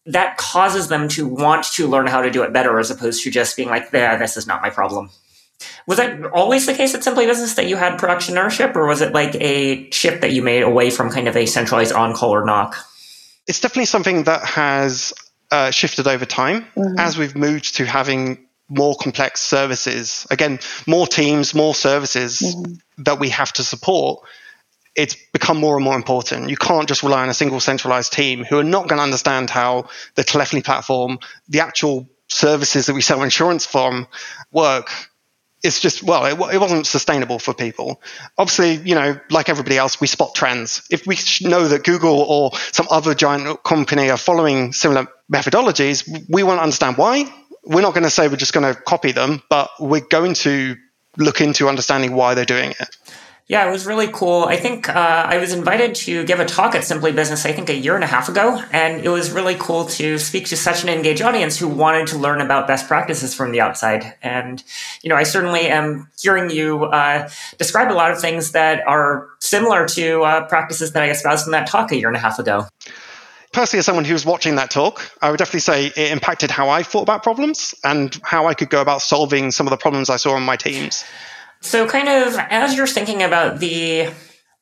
that 0.05 0.37
causes 0.37 0.87
them 0.87 1.07
to 1.09 1.27
want 1.27 1.65
to 1.73 1.87
learn 1.87 2.05
how 2.05 2.21
to 2.21 2.29
do 2.29 2.43
it 2.43 2.53
better 2.53 2.77
as 2.77 2.91
opposed 2.91 3.23
to 3.23 3.31
just 3.31 3.55
being 3.55 3.69
like, 3.69 3.89
yeah, 3.91 4.15
this 4.17 4.37
is 4.37 4.45
not 4.45 4.61
my 4.61 4.69
problem. 4.69 5.09
Was 5.87 5.97
that 5.97 6.23
always 6.25 6.65
the 6.65 6.73
case 6.73 6.93
at 6.93 7.03
Simply 7.03 7.25
Business 7.25 7.55
that 7.55 7.67
you 7.67 7.75
had 7.75 7.97
production 7.97 8.37
ownership, 8.37 8.75
or 8.75 8.85
was 8.85 9.01
it 9.01 9.13
like 9.13 9.35
a 9.35 9.89
shift 9.91 10.21
that 10.21 10.31
you 10.33 10.43
made 10.43 10.63
away 10.63 10.89
from 10.89 11.09
kind 11.09 11.27
of 11.27 11.35
a 11.35 11.45
centralized 11.45 11.93
on 11.93 12.13
call 12.13 12.33
or 12.33 12.45
NOC? 12.45 12.75
It's 13.47 13.59
definitely 13.59 13.85
something 13.85 14.23
that 14.23 14.43
has 14.43 15.13
uh, 15.51 15.71
shifted 15.71 16.07
over 16.07 16.25
time 16.25 16.65
mm-hmm. 16.75 16.99
as 16.99 17.17
we've 17.17 17.35
moved 17.35 17.75
to 17.75 17.85
having 17.85 18.45
more 18.69 18.95
complex 18.95 19.41
services. 19.41 20.25
Again, 20.31 20.59
more 20.87 21.07
teams, 21.07 21.53
more 21.53 21.75
services 21.75 22.41
mm-hmm. 22.41 23.03
that 23.03 23.19
we 23.19 23.29
have 23.29 23.53
to 23.53 23.63
support. 23.63 24.27
It's 24.95 25.15
become 25.33 25.57
more 25.57 25.75
and 25.75 25.83
more 25.83 25.95
important. 25.95 26.49
You 26.49 26.57
can't 26.57 26.87
just 26.87 27.03
rely 27.03 27.21
on 27.21 27.29
a 27.29 27.33
single 27.33 27.59
centralized 27.59 28.13
team 28.13 28.43
who 28.43 28.57
are 28.57 28.63
not 28.63 28.87
going 28.87 28.97
to 28.97 29.03
understand 29.03 29.49
how 29.49 29.89
the 30.15 30.23
telephony 30.23 30.61
platform, 30.61 31.19
the 31.49 31.59
actual 31.59 32.09
services 32.27 32.85
that 32.87 32.93
we 32.93 33.01
sell 33.01 33.21
insurance 33.21 33.65
from 33.65 34.07
work. 34.51 34.89
It's 35.63 35.79
just, 35.79 36.03
well, 36.03 36.25
it, 36.25 36.53
it 36.53 36.59
wasn't 36.59 36.85
sustainable 36.87 37.39
for 37.39 37.53
people. 37.53 38.01
Obviously, 38.37 38.75
you 38.87 38.95
know, 38.95 39.19
like 39.29 39.49
everybody 39.49 39.77
else, 39.77 39.99
we 39.99 40.07
spot 40.07 40.35
trends. 40.35 40.87
If 40.89 41.07
we 41.07 41.17
know 41.41 41.67
that 41.67 41.83
Google 41.83 42.19
or 42.19 42.51
some 42.71 42.87
other 42.89 43.15
giant 43.15 43.63
company 43.63 44.09
are 44.11 44.17
following 44.17 44.73
similar 44.73 45.07
methodologies, 45.31 46.07
we 46.29 46.43
want 46.43 46.59
to 46.59 46.63
understand 46.63 46.97
why 46.97 47.33
we're 47.65 47.81
not 47.81 47.93
going 47.93 48.03
to 48.03 48.09
say 48.09 48.27
we're 48.27 48.35
just 48.35 48.53
going 48.53 48.73
to 48.73 48.79
copy 48.81 49.11
them, 49.11 49.41
but 49.49 49.69
we're 49.79 50.05
going 50.09 50.33
to 50.35 50.75
look 51.17 51.41
into 51.41 51.67
understanding 51.67 52.13
why 52.13 52.33
they're 52.33 52.45
doing 52.45 52.71
it. 52.71 52.97
Yeah, 53.47 53.67
it 53.67 53.71
was 53.71 53.85
really 53.85 54.07
cool. 54.07 54.45
I 54.45 54.57
think 54.57 54.89
uh, 54.89 54.93
I 54.93 55.37
was 55.37 55.53
invited 55.53 55.93
to 55.95 56.25
give 56.25 56.39
a 56.39 56.45
talk 56.45 56.73
at 56.73 56.83
Simply 56.83 57.11
Business, 57.11 57.45
I 57.45 57.51
think 57.51 57.69
a 57.69 57.75
year 57.75 57.93
and 57.93 58.03
a 58.03 58.07
half 58.07 58.27
ago, 58.27 58.59
and 58.71 59.05
it 59.05 59.09
was 59.09 59.29
really 59.29 59.55
cool 59.59 59.85
to 59.85 60.17
speak 60.17 60.47
to 60.47 60.57
such 60.57 60.81
an 60.81 60.89
engaged 60.89 61.21
audience 61.21 61.55
who 61.55 61.67
wanted 61.67 62.07
to 62.07 62.17
learn 62.17 62.41
about 62.41 62.65
best 62.65 62.87
practices 62.87 63.35
from 63.35 63.51
the 63.51 63.61
outside. 63.61 64.15
And, 64.23 64.63
you 65.03 65.09
know, 65.09 65.15
I 65.15 65.23
certainly 65.23 65.67
am 65.67 66.09
hearing 66.19 66.49
you 66.49 66.85
uh, 66.85 67.29
describe 67.59 67.91
a 67.91 67.93
lot 67.93 68.09
of 68.09 68.19
things 68.19 68.53
that 68.53 68.85
are 68.87 69.27
similar 69.39 69.87
to 69.89 70.23
uh, 70.23 70.47
practices 70.47 70.93
that 70.93 71.03
I 71.03 71.11
espoused 71.11 71.45
in 71.45 71.51
that 71.51 71.67
talk 71.67 71.91
a 71.91 71.97
year 71.97 72.07
and 72.07 72.17
a 72.17 72.21
half 72.21 72.39
ago 72.39 72.65
personally, 73.55 73.79
as 73.79 73.85
someone 73.85 74.05
who 74.05 74.13
was 74.13 74.25
watching 74.25 74.55
that 74.55 74.69
talk, 74.69 75.09
I 75.21 75.31
would 75.31 75.37
definitely 75.37 75.61
say 75.61 75.87
it 75.87 76.11
impacted 76.11 76.51
how 76.51 76.69
I 76.69 76.83
thought 76.83 77.01
about 77.03 77.23
problems 77.23 77.73
and 77.83 78.19
how 78.23 78.47
I 78.47 78.53
could 78.53 78.69
go 78.69 78.81
about 78.81 79.01
solving 79.01 79.49
some 79.51 79.65
of 79.65 79.71
the 79.71 79.77
problems 79.77 80.09
I 80.09 80.17
saw 80.17 80.33
on 80.33 80.43
my 80.43 80.57
teams. 80.57 81.03
So, 81.61 81.87
kind 81.87 82.09
of 82.09 82.35
as 82.37 82.75
you're 82.75 82.85
thinking 82.85 83.23
about 83.23 83.59
the 83.59 84.09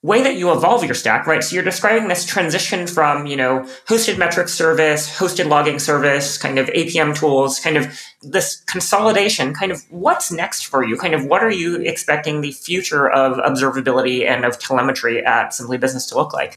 way 0.03 0.21
that 0.21 0.35
you 0.35 0.51
evolve 0.51 0.83
your 0.83 0.93
stack, 0.93 1.25
right? 1.25 1.41
So 1.43 1.55
you're 1.55 1.63
describing 1.63 2.09
this 2.09 2.25
transition 2.25 2.87
from, 2.87 3.25
you 3.25 3.37
know, 3.37 3.61
hosted 3.87 4.17
metric 4.17 4.49
service, 4.49 5.09
hosted 5.17 5.47
logging 5.47 5.79
service, 5.79 6.37
kind 6.37 6.59
of 6.59 6.67
APM 6.67 7.17
tools, 7.17 7.59
kind 7.59 7.77
of 7.77 7.99
this 8.21 8.61
consolidation, 8.67 9.53
kind 9.53 9.71
of 9.71 9.81
what's 9.89 10.29
next 10.29 10.65
for 10.65 10.83
you? 10.83 10.97
Kind 10.97 11.13
of 11.13 11.25
what 11.25 11.41
are 11.41 11.51
you 11.51 11.77
expecting 11.77 12.41
the 12.41 12.51
future 12.51 13.09
of 13.09 13.37
observability 13.37 14.27
and 14.27 14.43
of 14.43 14.59
telemetry 14.59 15.25
at 15.25 15.53
Simply 15.53 15.77
Business 15.77 16.05
to 16.07 16.15
look 16.15 16.33
like? 16.33 16.55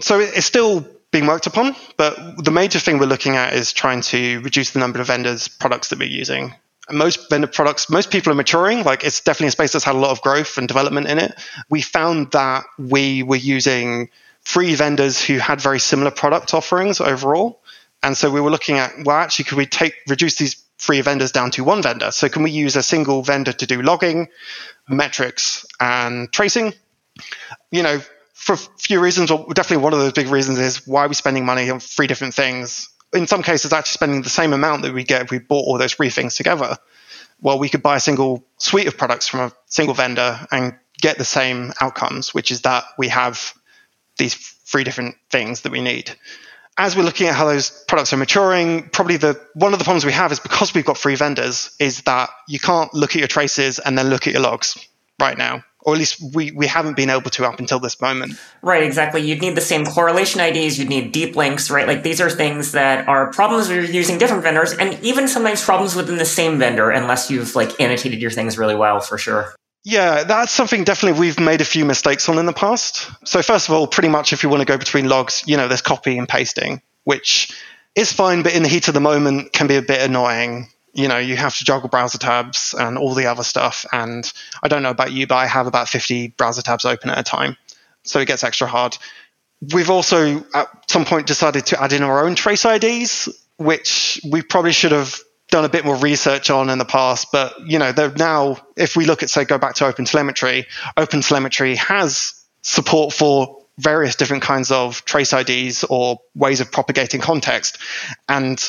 So 0.00 0.18
it's 0.18 0.46
still 0.46 0.86
being 1.10 1.26
worked 1.26 1.46
upon. 1.46 1.74
But 1.96 2.44
the 2.44 2.50
major 2.50 2.78
thing 2.78 2.98
we're 2.98 3.06
looking 3.06 3.36
at 3.36 3.54
is 3.54 3.72
trying 3.72 4.02
to 4.02 4.40
reduce 4.40 4.72
the 4.72 4.78
number 4.78 5.00
of 5.00 5.06
vendors' 5.06 5.48
products 5.48 5.88
that 5.88 5.98
we're 5.98 6.08
using. 6.08 6.54
most 6.90 7.28
vendor 7.28 7.46
products, 7.46 7.90
most 7.90 8.10
people 8.10 8.32
are 8.32 8.36
maturing. 8.36 8.82
Like 8.82 9.04
it's 9.04 9.20
definitely 9.20 9.48
a 9.48 9.52
space 9.52 9.72
that's 9.72 9.84
had 9.84 9.94
a 9.94 9.98
lot 9.98 10.10
of 10.10 10.22
growth 10.22 10.56
and 10.58 10.66
development 10.66 11.06
in 11.06 11.18
it. 11.18 11.34
We 11.68 11.82
found 11.82 12.32
that 12.32 12.64
we 12.78 13.22
were 13.22 13.36
using 13.36 14.10
three 14.42 14.74
vendors 14.74 15.22
who 15.22 15.38
had 15.38 15.60
very 15.60 15.78
similar 15.78 16.10
product 16.10 16.54
offerings 16.54 17.00
overall. 17.00 17.60
And 18.02 18.16
so 18.16 18.30
we 18.30 18.40
were 18.40 18.50
looking 18.50 18.78
at, 18.78 18.92
well, 19.04 19.16
actually, 19.16 19.46
could 19.46 19.58
we 19.58 19.66
take 19.66 19.94
reduce 20.08 20.36
these 20.36 20.64
three 20.78 21.00
vendors 21.00 21.32
down 21.32 21.50
to 21.50 21.64
one 21.64 21.82
vendor? 21.82 22.10
So 22.12 22.28
can 22.28 22.42
we 22.42 22.50
use 22.50 22.76
a 22.76 22.82
single 22.82 23.22
vendor 23.22 23.52
to 23.52 23.66
do 23.66 23.82
logging, 23.82 24.28
metrics, 24.88 25.66
and 25.80 26.32
tracing? 26.32 26.72
You 27.70 27.82
know, 27.82 28.00
for 28.38 28.52
a 28.52 28.56
few 28.56 29.00
reasons, 29.00 29.32
or 29.32 29.52
definitely 29.52 29.82
one 29.82 29.92
of 29.92 29.98
those 29.98 30.12
big 30.12 30.28
reasons 30.28 30.58
is 30.58 30.86
why 30.86 31.04
are 31.04 31.08
we 31.08 31.14
spending 31.14 31.44
money 31.44 31.68
on 31.70 31.80
three 31.80 32.06
different 32.06 32.34
things? 32.34 32.88
In 33.12 33.26
some 33.26 33.42
cases, 33.42 33.72
actually 33.72 33.94
spending 33.94 34.22
the 34.22 34.30
same 34.30 34.52
amount 34.52 34.82
that 34.82 34.94
we 34.94 35.02
get 35.02 35.22
if 35.22 35.30
we 35.30 35.40
bought 35.40 35.66
all 35.66 35.76
those 35.76 35.92
three 35.92 36.08
things 36.08 36.36
together. 36.36 36.78
Well, 37.40 37.58
we 37.58 37.68
could 37.68 37.82
buy 37.82 37.96
a 37.96 38.00
single 38.00 38.44
suite 38.58 38.86
of 38.86 38.96
products 38.96 39.26
from 39.26 39.40
a 39.40 39.52
single 39.66 39.94
vendor 39.94 40.46
and 40.52 40.74
get 41.00 41.18
the 41.18 41.24
same 41.24 41.72
outcomes, 41.80 42.32
which 42.32 42.52
is 42.52 42.62
that 42.62 42.84
we 42.96 43.08
have 43.08 43.54
these 44.18 44.34
three 44.34 44.84
different 44.84 45.16
things 45.30 45.62
that 45.62 45.72
we 45.72 45.80
need. 45.80 46.16
as 46.78 46.96
we're 46.96 47.02
looking 47.02 47.26
at 47.26 47.34
how 47.34 47.44
those 47.44 47.70
products 47.88 48.12
are 48.12 48.16
maturing, 48.16 48.88
probably 48.90 49.16
the 49.16 49.38
one 49.54 49.72
of 49.72 49.80
the 49.80 49.84
problems 49.84 50.06
we 50.06 50.12
have 50.12 50.30
is 50.30 50.38
because 50.38 50.72
we've 50.72 50.84
got 50.84 50.96
three 50.96 51.16
vendors, 51.16 51.74
is 51.80 52.02
that 52.02 52.30
you 52.46 52.60
can't 52.60 52.94
look 52.94 53.10
at 53.10 53.16
your 53.16 53.28
traces 53.28 53.80
and 53.80 53.98
then 53.98 54.08
look 54.08 54.28
at 54.28 54.32
your 54.32 54.42
logs 54.42 54.78
right 55.20 55.36
now. 55.36 55.64
Or 55.88 55.94
at 55.94 55.98
least 55.98 56.20
we, 56.34 56.50
we 56.50 56.66
haven't 56.66 56.96
been 56.96 57.08
able 57.08 57.30
to 57.30 57.46
up 57.46 57.58
until 57.58 57.80
this 57.80 57.98
moment. 57.98 58.34
Right, 58.60 58.82
exactly. 58.82 59.22
You'd 59.22 59.40
need 59.40 59.54
the 59.54 59.62
same 59.62 59.86
correlation 59.86 60.38
IDs, 60.38 60.78
you'd 60.78 60.90
need 60.90 61.12
deep 61.12 61.34
links, 61.34 61.70
right? 61.70 61.88
Like 61.88 62.02
these 62.02 62.20
are 62.20 62.28
things 62.28 62.72
that 62.72 63.08
are 63.08 63.32
problems 63.32 63.68
when 63.68 63.78
you're 63.78 63.86
using 63.86 64.18
different 64.18 64.42
vendors 64.42 64.74
and 64.74 65.02
even 65.02 65.28
sometimes 65.28 65.64
problems 65.64 65.94
within 65.94 66.18
the 66.18 66.26
same 66.26 66.58
vendor 66.58 66.90
unless 66.90 67.30
you've 67.30 67.56
like 67.56 67.80
annotated 67.80 68.20
your 68.20 68.30
things 68.30 68.58
really 68.58 68.74
well 68.74 69.00
for 69.00 69.16
sure. 69.16 69.54
Yeah, 69.82 70.24
that's 70.24 70.52
something 70.52 70.84
definitely 70.84 71.18
we've 71.18 71.40
made 71.40 71.62
a 71.62 71.64
few 71.64 71.86
mistakes 71.86 72.28
on 72.28 72.36
in 72.36 72.44
the 72.44 72.52
past. 72.52 73.10
So 73.26 73.40
first 73.40 73.70
of 73.70 73.74
all, 73.74 73.86
pretty 73.86 74.10
much 74.10 74.34
if 74.34 74.42
you 74.42 74.50
want 74.50 74.60
to 74.60 74.66
go 74.66 74.76
between 74.76 75.08
logs, 75.08 75.42
you 75.46 75.56
know, 75.56 75.68
there's 75.68 75.80
copy 75.80 76.18
and 76.18 76.28
pasting, 76.28 76.82
which 77.04 77.58
is 77.94 78.12
fine, 78.12 78.42
but 78.42 78.54
in 78.54 78.62
the 78.62 78.68
heat 78.68 78.88
of 78.88 78.94
the 78.94 79.00
moment 79.00 79.54
can 79.54 79.66
be 79.66 79.76
a 79.76 79.82
bit 79.82 80.02
annoying. 80.02 80.68
You 80.92 81.08
know, 81.08 81.18
you 81.18 81.36
have 81.36 81.56
to 81.58 81.64
juggle 81.64 81.88
browser 81.88 82.18
tabs 82.18 82.74
and 82.78 82.98
all 82.98 83.14
the 83.14 83.26
other 83.26 83.44
stuff. 83.44 83.84
And 83.92 84.30
I 84.62 84.68
don't 84.68 84.82
know 84.82 84.90
about 84.90 85.12
you, 85.12 85.26
but 85.26 85.36
I 85.36 85.46
have 85.46 85.66
about 85.66 85.88
50 85.88 86.28
browser 86.28 86.62
tabs 86.62 86.84
open 86.84 87.10
at 87.10 87.18
a 87.18 87.22
time. 87.22 87.56
So 88.02 88.20
it 88.20 88.26
gets 88.26 88.42
extra 88.44 88.66
hard. 88.66 88.96
We've 89.74 89.90
also 89.90 90.44
at 90.54 90.68
some 90.90 91.04
point 91.04 91.26
decided 91.26 91.66
to 91.66 91.82
add 91.82 91.92
in 91.92 92.02
our 92.02 92.24
own 92.24 92.34
trace 92.34 92.64
IDs, 92.64 93.28
which 93.56 94.20
we 94.28 94.42
probably 94.42 94.72
should 94.72 94.92
have 94.92 95.18
done 95.50 95.64
a 95.64 95.68
bit 95.68 95.84
more 95.84 95.96
research 95.96 96.50
on 96.50 96.70
in 96.70 96.78
the 96.78 96.84
past, 96.84 97.32
but 97.32 97.54
you 97.66 97.78
know, 97.78 97.90
they're 97.92 98.12
now, 98.12 98.58
if 98.76 98.96
we 98.96 99.06
look 99.06 99.22
at, 99.22 99.30
say, 99.30 99.44
go 99.44 99.58
back 99.58 99.74
to 99.74 99.84
OpenTelemetry, 99.84 100.66
OpenTelemetry 100.96 101.76
has 101.76 102.34
support 102.62 103.12
for 103.14 103.56
various 103.78 104.16
different 104.16 104.42
kinds 104.42 104.70
of 104.70 105.04
trace 105.04 105.32
IDs 105.32 105.84
or 105.84 106.18
ways 106.34 106.60
of 106.60 106.70
propagating 106.70 107.20
context. 107.20 107.78
And 108.28 108.62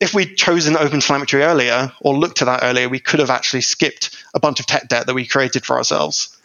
if 0.00 0.14
we'd 0.14 0.36
chosen 0.36 0.74
OpenTelemetry 0.74 1.44
earlier 1.44 1.92
or 2.00 2.16
looked 2.16 2.38
to 2.38 2.44
that 2.44 2.60
earlier, 2.62 2.88
we 2.88 3.00
could 3.00 3.20
have 3.20 3.30
actually 3.30 3.62
skipped 3.62 4.16
a 4.34 4.40
bunch 4.40 4.60
of 4.60 4.66
tech 4.66 4.88
debt 4.88 5.06
that 5.06 5.14
we 5.14 5.26
created 5.26 5.64
for 5.64 5.76
ourselves. 5.76 6.36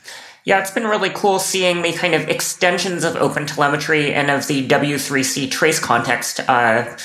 Yeah, 0.45 0.59
it's 0.59 0.71
been 0.71 0.87
really 0.87 1.11
cool 1.11 1.39
seeing 1.39 1.83
the 1.83 1.93
kind 1.93 2.13
of 2.13 2.27
extensions 2.27 3.03
of 3.03 3.13
OpenTelemetry 3.13 4.11
and 4.11 4.29
of 4.29 4.47
the 4.47 4.67
W3C 4.67 5.49
trace 5.49 5.79
context 5.79 6.41
uh, 6.49 6.97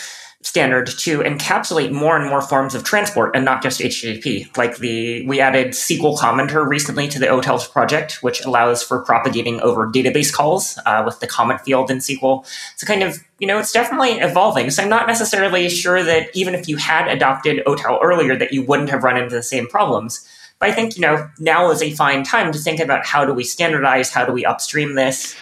standard 0.59 0.89
to 0.89 1.21
encapsulate 1.21 1.93
more 1.93 2.17
and 2.17 2.29
more 2.29 2.43
forms 2.43 2.75
of 2.75 2.83
transport 2.83 3.31
and 3.37 3.45
not 3.45 3.63
just 3.63 3.79
HTTP. 3.79 4.57
Like 4.57 4.79
the, 4.79 5.25
we 5.25 5.41
added 5.41 5.69
SQL 5.69 6.19
commenter 6.19 6.67
recently 6.67 7.07
to 7.07 7.21
the 7.21 7.27
OTels 7.27 7.71
project, 7.71 8.25
which 8.25 8.45
allows 8.45 8.83
for 8.83 9.05
propagating 9.05 9.61
over 9.61 9.87
database 9.87 10.33
calls 10.33 10.77
uh, 10.85 11.05
with 11.07 11.21
the 11.21 11.29
comment 11.29 11.61
field 11.61 11.93
in 11.93 11.99
SQL. 11.99 12.45
So 12.75 12.89
kind 12.89 13.05
of, 13.05 13.23
you 13.39 13.47
know, 13.47 13.61
it's 13.61 13.71
definitely 13.71 14.15
evolving. 14.15 14.69
So 14.73 14.83
I'm 14.83 14.89
not 14.89 15.07
necessarily 15.07 15.69
sure 15.69 16.03
that 16.03 16.29
even 16.35 16.57
if 16.57 16.67
you 16.67 16.77
had 16.77 17.07
adopted 17.07 17.65
OTel 17.65 18.01
earlier, 18.03 18.37
that 18.37 18.53
you 18.53 18.65
wouldn't 18.65 18.91
have 18.91 19.05
run 19.05 19.17
into 19.17 19.37
the 19.37 19.45
same 19.45 19.69
problems. 19.69 20.29
But 20.59 20.71
I 20.71 20.73
think, 20.73 20.97
you 20.97 21.03
know, 21.03 21.31
now 21.39 21.71
is 21.71 21.83
a 21.83 21.93
fine 21.93 22.25
time 22.25 22.51
to 22.51 22.59
think 22.59 22.81
about 22.81 23.07
how 23.07 23.25
do 23.25 23.33
we 23.33 23.45
standardize, 23.45 24.11
how 24.11 24.25
do 24.25 24.33
we 24.33 24.45
upstream 24.45 24.97
this, 24.97 25.37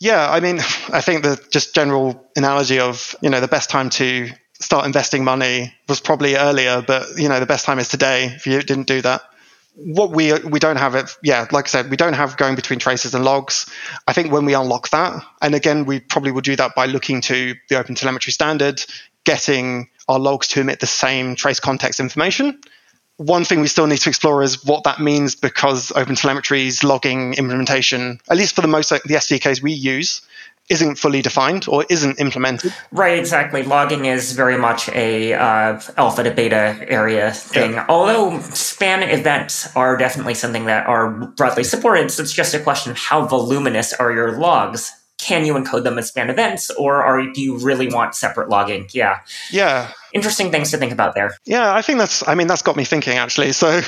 yeah, 0.00 0.30
I 0.30 0.40
mean, 0.40 0.60
I 0.94 1.02
think 1.02 1.22
the 1.22 1.38
just 1.50 1.74
general 1.74 2.26
analogy 2.34 2.80
of, 2.80 3.14
you 3.20 3.28
know, 3.28 3.38
the 3.38 3.48
best 3.48 3.68
time 3.68 3.90
to 3.90 4.30
start 4.60 4.86
investing 4.86 5.24
money 5.24 5.74
was 5.88 6.00
probably 6.00 6.36
earlier, 6.36 6.82
but 6.86 7.08
you 7.16 7.28
know, 7.28 7.40
the 7.40 7.46
best 7.46 7.64
time 7.64 7.78
is 7.78 7.88
today 7.88 8.26
if 8.26 8.46
you 8.46 8.60
didn't 8.62 8.86
do 8.86 9.02
that. 9.02 9.22
What 9.76 10.10
we 10.10 10.34
we 10.34 10.58
don't 10.58 10.76
have 10.76 10.94
it, 10.94 11.10
yeah, 11.22 11.46
like 11.52 11.66
I 11.66 11.68
said, 11.68 11.90
we 11.90 11.96
don't 11.96 12.12
have 12.12 12.36
going 12.36 12.56
between 12.56 12.78
traces 12.78 13.14
and 13.14 13.24
logs. 13.24 13.70
I 14.06 14.12
think 14.12 14.32
when 14.32 14.44
we 14.44 14.54
unlock 14.54 14.90
that, 14.90 15.22
and 15.40 15.54
again, 15.54 15.86
we 15.86 16.00
probably 16.00 16.32
will 16.32 16.40
do 16.42 16.56
that 16.56 16.74
by 16.74 16.86
looking 16.86 17.20
to 17.22 17.54
the 17.68 17.78
Open 17.78 17.94
Telemetry 17.94 18.32
standard, 18.32 18.84
getting 19.24 19.88
our 20.08 20.18
logs 20.18 20.48
to 20.48 20.60
emit 20.60 20.80
the 20.80 20.86
same 20.86 21.36
trace 21.36 21.60
context 21.60 22.00
information, 22.00 22.60
one 23.20 23.44
thing 23.44 23.60
we 23.60 23.68
still 23.68 23.86
need 23.86 23.98
to 23.98 24.08
explore 24.08 24.42
is 24.42 24.64
what 24.64 24.84
that 24.84 24.98
means 24.98 25.34
because 25.34 25.90
OpenTelemetry's 25.90 26.82
logging 26.82 27.34
implementation, 27.34 28.18
at 28.30 28.38
least 28.38 28.54
for 28.54 28.62
the 28.62 28.68
most 28.68 28.88
the 28.88 28.96
SDKs 28.96 29.60
we 29.60 29.72
use, 29.72 30.22
isn't 30.70 30.96
fully 30.96 31.20
defined 31.20 31.66
or 31.68 31.84
isn't 31.90 32.18
implemented. 32.20 32.72
Right, 32.92 33.18
exactly. 33.18 33.62
Logging 33.62 34.06
is 34.06 34.32
very 34.32 34.56
much 34.56 34.88
a 34.90 35.34
uh, 35.34 35.80
alpha 35.96 36.22
to 36.22 36.30
beta 36.30 36.78
area 36.88 37.32
thing. 37.32 37.72
Yeah. 37.72 37.86
Although 37.88 38.40
span 38.40 39.02
events 39.02 39.74
are 39.76 39.96
definitely 39.96 40.34
something 40.34 40.66
that 40.66 40.86
are 40.86 41.10
broadly 41.10 41.64
supported, 41.64 42.10
so 42.10 42.22
it's 42.22 42.32
just 42.32 42.54
a 42.54 42.60
question 42.60 42.92
of 42.92 42.98
how 42.98 43.26
voluminous 43.26 43.92
are 43.92 44.12
your 44.12 44.38
logs 44.38 44.92
can 45.20 45.44
you 45.44 45.54
encode 45.54 45.84
them 45.84 45.98
as 45.98 46.08
span 46.08 46.30
events 46.30 46.70
or 46.70 47.02
are 47.04 47.30
do 47.32 47.40
you 47.42 47.58
really 47.58 47.88
want 47.88 48.14
separate 48.14 48.48
logging? 48.48 48.88
Yeah. 48.92 49.20
Yeah. 49.50 49.92
Interesting 50.12 50.50
things 50.50 50.70
to 50.70 50.78
think 50.78 50.92
about 50.92 51.14
there. 51.14 51.36
Yeah 51.44 51.72
i 51.72 51.82
think 51.82 51.98
that's 51.98 52.26
i 52.26 52.34
mean 52.34 52.46
that's 52.46 52.62
got 52.62 52.76
me 52.76 52.84
thinking 52.84 53.18
actually. 53.18 53.52
So 53.52 53.80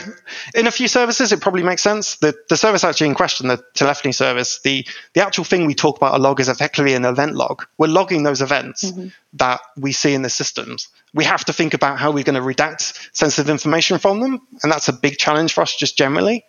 in 0.55 0.67
a 0.67 0.71
few 0.71 0.89
services 0.89 1.33
it 1.33 1.41
probably 1.41 1.63
makes 1.63 1.83
sense. 1.83 2.17
The, 2.17 2.35
the 2.49 2.57
service 2.57 2.85
actually 2.85 3.09
in 3.09 3.15
question 3.15 3.49
the 3.49 3.63
telephony 3.75 4.13
service 4.13 4.61
the 4.61 4.87
the 5.15 5.25
actual 5.25 5.45
thing 5.45 5.67
we 5.67 5.75
talk 5.75 5.97
about 5.97 6.15
a 6.15 6.23
log 6.23 6.41
is 6.41 6.49
effectively 6.49 6.95
an 6.95 7.05
event 7.05 7.35
log. 7.35 7.65
We're 7.79 7.89
logging 7.89 8.23
those 8.23 8.43
events 8.43 8.85
mm-hmm. 8.85 9.09
that 9.35 9.61
we 9.77 9.93
see 9.93 10.15
in 10.15 10.23
the 10.23 10.31
systems. 10.31 10.89
We 11.15 11.25
have 11.25 11.45
to 11.47 11.53
think 11.53 11.75
about 11.75 11.99
how 11.99 12.11
we're 12.11 12.25
going 12.25 12.41
to 12.41 12.41
redact 12.41 13.09
sensitive 13.13 13.51
information 13.51 13.99
from 13.99 14.21
them 14.21 14.47
and 14.63 14.71
that's 14.71 14.89
a 14.89 14.93
big 14.93 15.19
challenge 15.19 15.55
for 15.55 15.63
us 15.63 15.77
just 15.77 15.97
generally. 15.97 16.45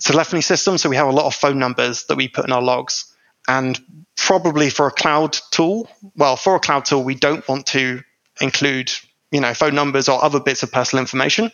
Telephony 0.00 0.40
system 0.40 0.78
so 0.78 0.88
we 0.88 0.96
have 0.96 1.08
a 1.08 1.12
lot 1.12 1.26
of 1.26 1.34
phone 1.34 1.58
numbers 1.58 2.04
that 2.04 2.16
we 2.16 2.28
put 2.28 2.46
in 2.46 2.52
our 2.52 2.62
logs 2.62 3.09
and 3.50 3.80
probably 4.16 4.70
for 4.70 4.86
a 4.86 4.92
cloud 4.92 5.36
tool, 5.50 5.90
well, 6.14 6.36
for 6.36 6.54
a 6.54 6.60
cloud 6.60 6.84
tool, 6.84 7.02
we 7.02 7.16
don't 7.16 7.46
want 7.48 7.66
to 7.66 8.00
include, 8.40 8.92
you 9.32 9.40
know, 9.40 9.52
phone 9.54 9.74
numbers 9.74 10.08
or 10.08 10.22
other 10.22 10.38
bits 10.38 10.62
of 10.62 10.70
personal 10.70 11.02
information. 11.02 11.50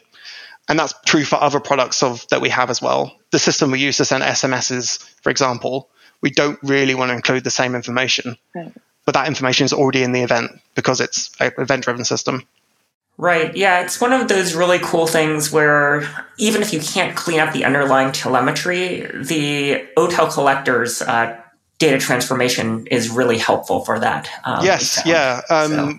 And 0.69 0.79
that's 0.79 0.93
true 1.07 1.25
for 1.25 1.37
other 1.37 1.59
products 1.59 2.03
of 2.03 2.27
that 2.29 2.43
we 2.43 2.51
have 2.51 2.69
as 2.69 2.83
well. 2.83 3.17
The 3.31 3.39
system 3.39 3.71
we 3.71 3.79
use 3.79 3.97
to 3.97 4.05
send 4.05 4.23
SMSs, 4.23 5.03
for 5.23 5.31
example, 5.31 5.89
we 6.21 6.29
don't 6.29 6.59
really 6.63 6.95
want 6.95 7.09
to 7.11 7.15
include 7.15 7.45
the 7.45 7.51
same 7.51 7.75
information. 7.75 8.37
Right. 8.55 8.73
But 9.07 9.15
that 9.15 9.27
information 9.27 9.65
is 9.65 9.73
already 9.73 10.03
in 10.03 10.13
the 10.13 10.23
event 10.23 10.51
because 10.75 11.01
it's 11.01 11.31
an 11.41 11.53
event 11.57 11.85
driven 11.85 12.05
system. 12.05 12.47
Right. 13.17 13.57
Yeah. 13.57 13.81
It's 13.81 14.01
one 14.03 14.13
of 14.13 14.29
those 14.29 14.55
really 14.55 14.81
cool 14.81 15.07
things 15.07 15.51
where 15.51 16.03
even 16.37 16.61
if 16.61 16.75
you 16.75 16.81
can't 16.81 17.17
clean 17.17 17.41
up 17.41 17.55
the 17.55 17.65
underlying 17.65 18.13
telemetry, 18.13 19.07
the 19.15 19.87
OTel 19.97 20.31
collectors 20.31 21.01
uh, 21.01 21.41
data 21.79 21.99
transformation 21.99 22.87
is 22.87 23.11
really 23.11 23.39
helpful 23.39 23.85
for 23.85 23.99
that. 23.99 24.29
Um, 24.45 24.65
yes, 24.65 25.03
yeah. 25.05 25.43
Um, 25.51 25.71
so. 25.71 25.99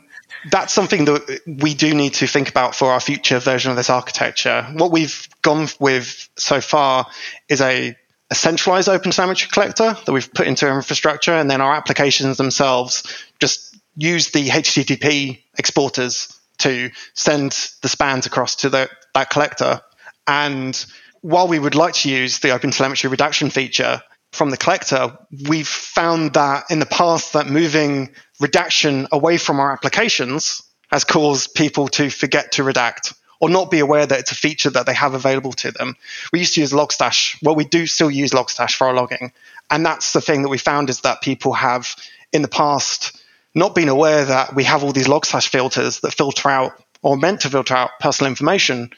That's 0.51 0.73
something 0.73 1.05
that 1.05 1.41
we 1.45 1.73
do 1.73 1.93
need 1.93 2.13
to 2.15 2.27
think 2.27 2.49
about 2.49 2.75
for 2.75 2.91
our 2.91 2.99
future 2.99 3.39
version 3.39 3.71
of 3.71 3.77
this 3.77 3.89
architecture. 3.89 4.65
What 4.73 4.91
we've 4.91 5.27
gone 5.41 5.67
with 5.79 6.29
so 6.37 6.61
far 6.61 7.07
is 7.49 7.59
a, 7.59 7.97
a 8.29 8.35
centralized 8.35 8.87
open 8.87 9.11
telemetry 9.11 9.49
collector 9.51 9.97
that 10.05 10.11
we've 10.11 10.31
put 10.33 10.47
into 10.47 10.67
our 10.67 10.75
infrastructure, 10.75 11.33
and 11.33 11.49
then 11.49 11.59
our 11.59 11.75
applications 11.75 12.37
themselves 12.37 13.03
just 13.39 13.75
use 13.95 14.29
the 14.29 14.47
HTTP 14.47 15.41
exporters 15.57 16.39
to 16.59 16.91
send 17.13 17.51
the 17.81 17.89
spans 17.89 18.25
across 18.25 18.55
to 18.57 18.69
the, 18.69 18.89
that 19.13 19.29
collector. 19.29 19.81
And 20.27 20.85
while 21.21 21.47
we 21.47 21.59
would 21.59 21.75
like 21.75 21.95
to 21.95 22.09
use 22.09 22.39
the 22.39 22.51
open 22.51 22.71
telemetry 22.71 23.09
redaction 23.09 23.49
feature, 23.49 24.01
from 24.37 24.49
the 24.51 24.57
collector, 24.57 25.17
we've 25.49 25.67
found 25.67 26.33
that 26.33 26.65
in 26.69 26.79
the 26.79 26.85
past 26.85 27.33
that 27.33 27.47
moving 27.47 28.09
redaction 28.39 29.07
away 29.11 29.37
from 29.37 29.59
our 29.59 29.73
applications 29.73 30.61
has 30.91 31.03
caused 31.03 31.53
people 31.53 31.87
to 31.89 32.09
forget 32.09 32.53
to 32.53 32.63
redact 32.63 33.13
or 33.39 33.49
not 33.49 33.69
be 33.69 33.79
aware 33.79 34.05
that 34.05 34.19
it's 34.19 34.31
a 34.31 34.35
feature 34.35 34.69
that 34.69 34.85
they 34.85 34.93
have 34.93 35.13
available 35.13 35.53
to 35.53 35.71
them. 35.71 35.95
We 36.31 36.39
used 36.39 36.55
to 36.55 36.61
use 36.61 36.71
Logstash. 36.71 37.37
Well, 37.43 37.55
we 37.55 37.65
do 37.65 37.85
still 37.85 38.09
use 38.09 38.31
Logstash 38.31 38.75
for 38.75 38.87
our 38.87 38.93
logging. 38.93 39.31
And 39.69 39.85
that's 39.85 40.13
the 40.13 40.21
thing 40.21 40.43
that 40.43 40.49
we 40.49 40.57
found 40.57 40.89
is 40.89 41.01
that 41.01 41.21
people 41.21 41.53
have 41.53 41.95
in 42.31 42.41
the 42.41 42.47
past 42.47 43.21
not 43.53 43.75
been 43.75 43.89
aware 43.89 44.25
that 44.25 44.55
we 44.55 44.63
have 44.63 44.83
all 44.83 44.91
these 44.91 45.07
Logstash 45.07 45.49
filters 45.49 45.99
that 46.01 46.13
filter 46.13 46.49
out 46.49 46.83
or 47.01 47.17
meant 47.17 47.41
to 47.41 47.49
filter 47.49 47.75
out 47.75 47.91
personal 47.99 48.31
information. 48.31 48.91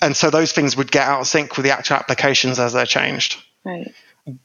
And 0.00 0.16
so 0.16 0.30
those 0.30 0.52
things 0.52 0.76
would 0.76 0.90
get 0.90 1.06
out 1.06 1.20
of 1.20 1.26
sync 1.26 1.56
with 1.56 1.64
the 1.64 1.72
actual 1.72 1.96
applications 1.96 2.58
as 2.58 2.72
they're 2.72 2.86
changed. 2.86 3.42
Right. 3.64 3.92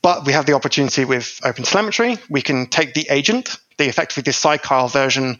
But 0.01 0.25
we 0.25 0.33
have 0.33 0.45
the 0.45 0.53
opportunity 0.53 1.05
with 1.05 1.39
OpenTelemetry. 1.43 2.19
We 2.29 2.41
can 2.41 2.67
take 2.67 2.93
the 2.93 3.07
agent, 3.09 3.57
the 3.77 3.87
effectively 3.87 4.23
the 4.23 4.33
sidecar 4.33 4.89
version 4.89 5.39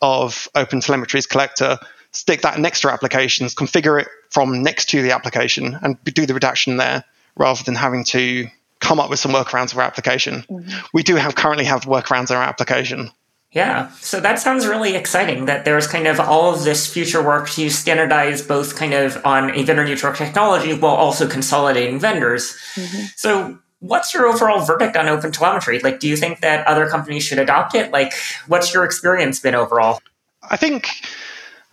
of 0.00 0.48
OpenTelemetry's 0.54 1.26
collector, 1.26 1.78
stick 2.12 2.42
that 2.42 2.58
next 2.58 2.80
to 2.82 2.90
applications, 2.90 3.54
configure 3.54 4.00
it 4.00 4.08
from 4.30 4.62
next 4.62 4.88
to 4.90 5.02
the 5.02 5.12
application, 5.12 5.78
and 5.82 6.02
do 6.04 6.26
the 6.26 6.34
redaction 6.34 6.76
there 6.76 7.04
rather 7.36 7.62
than 7.64 7.74
having 7.74 8.04
to 8.04 8.46
come 8.80 9.00
up 9.00 9.10
with 9.10 9.18
some 9.18 9.32
workarounds 9.32 9.72
for 9.72 9.80
our 9.80 9.86
application. 9.86 10.44
Mm-hmm. 10.48 10.86
We 10.92 11.02
do 11.02 11.16
have 11.16 11.34
currently 11.34 11.64
have 11.64 11.82
workarounds 11.82 12.30
in 12.30 12.36
our 12.36 12.42
application. 12.42 13.10
Yeah, 13.54 13.90
so 14.00 14.18
that 14.18 14.40
sounds 14.40 14.66
really 14.66 14.96
exciting 14.96 15.44
that 15.44 15.64
there's 15.64 15.86
kind 15.86 16.08
of 16.08 16.18
all 16.18 16.52
of 16.52 16.64
this 16.64 16.92
future 16.92 17.22
work 17.22 17.48
to 17.50 17.70
standardize 17.70 18.42
both 18.42 18.74
kind 18.74 18.92
of 18.92 19.24
on 19.24 19.54
a 19.54 19.62
vendor 19.62 19.84
neutral 19.84 20.12
technology 20.12 20.74
while 20.74 20.96
also 20.96 21.28
consolidating 21.28 22.00
vendors. 22.00 22.58
Mm-hmm. 22.74 23.04
So 23.14 23.58
What's 23.86 24.14
your 24.14 24.26
overall 24.26 24.64
verdict 24.64 24.96
on 24.96 25.08
open 25.08 25.30
telemetry? 25.30 25.78
Like, 25.78 26.00
do 26.00 26.08
you 26.08 26.16
think 26.16 26.40
that 26.40 26.66
other 26.66 26.88
companies 26.88 27.22
should 27.22 27.38
adopt 27.38 27.74
it? 27.74 27.90
Like, 27.90 28.14
what's 28.46 28.72
your 28.72 28.82
experience 28.84 29.40
been 29.40 29.54
overall? 29.54 30.00
I 30.48 30.56
think, 30.56 30.88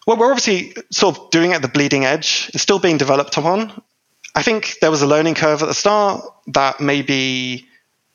well, 0.05 0.17
we're 0.17 0.31
obviously 0.31 0.75
sort 0.91 1.17
of 1.17 1.29
doing 1.29 1.51
it 1.51 1.55
at 1.55 1.61
the 1.61 1.69
bleeding 1.69 2.03
edge. 2.03 2.51
It's 2.53 2.63
still 2.63 2.79
being 2.79 2.97
developed 2.97 3.37
upon. 3.37 3.81
I 4.35 4.41
think 4.41 4.75
there 4.81 4.91
was 4.91 5.01
a 5.01 5.07
learning 5.07 5.35
curve 5.35 5.61
at 5.61 5.67
the 5.67 5.73
start 5.73 6.21
that 6.47 6.81
maybe 6.81 7.65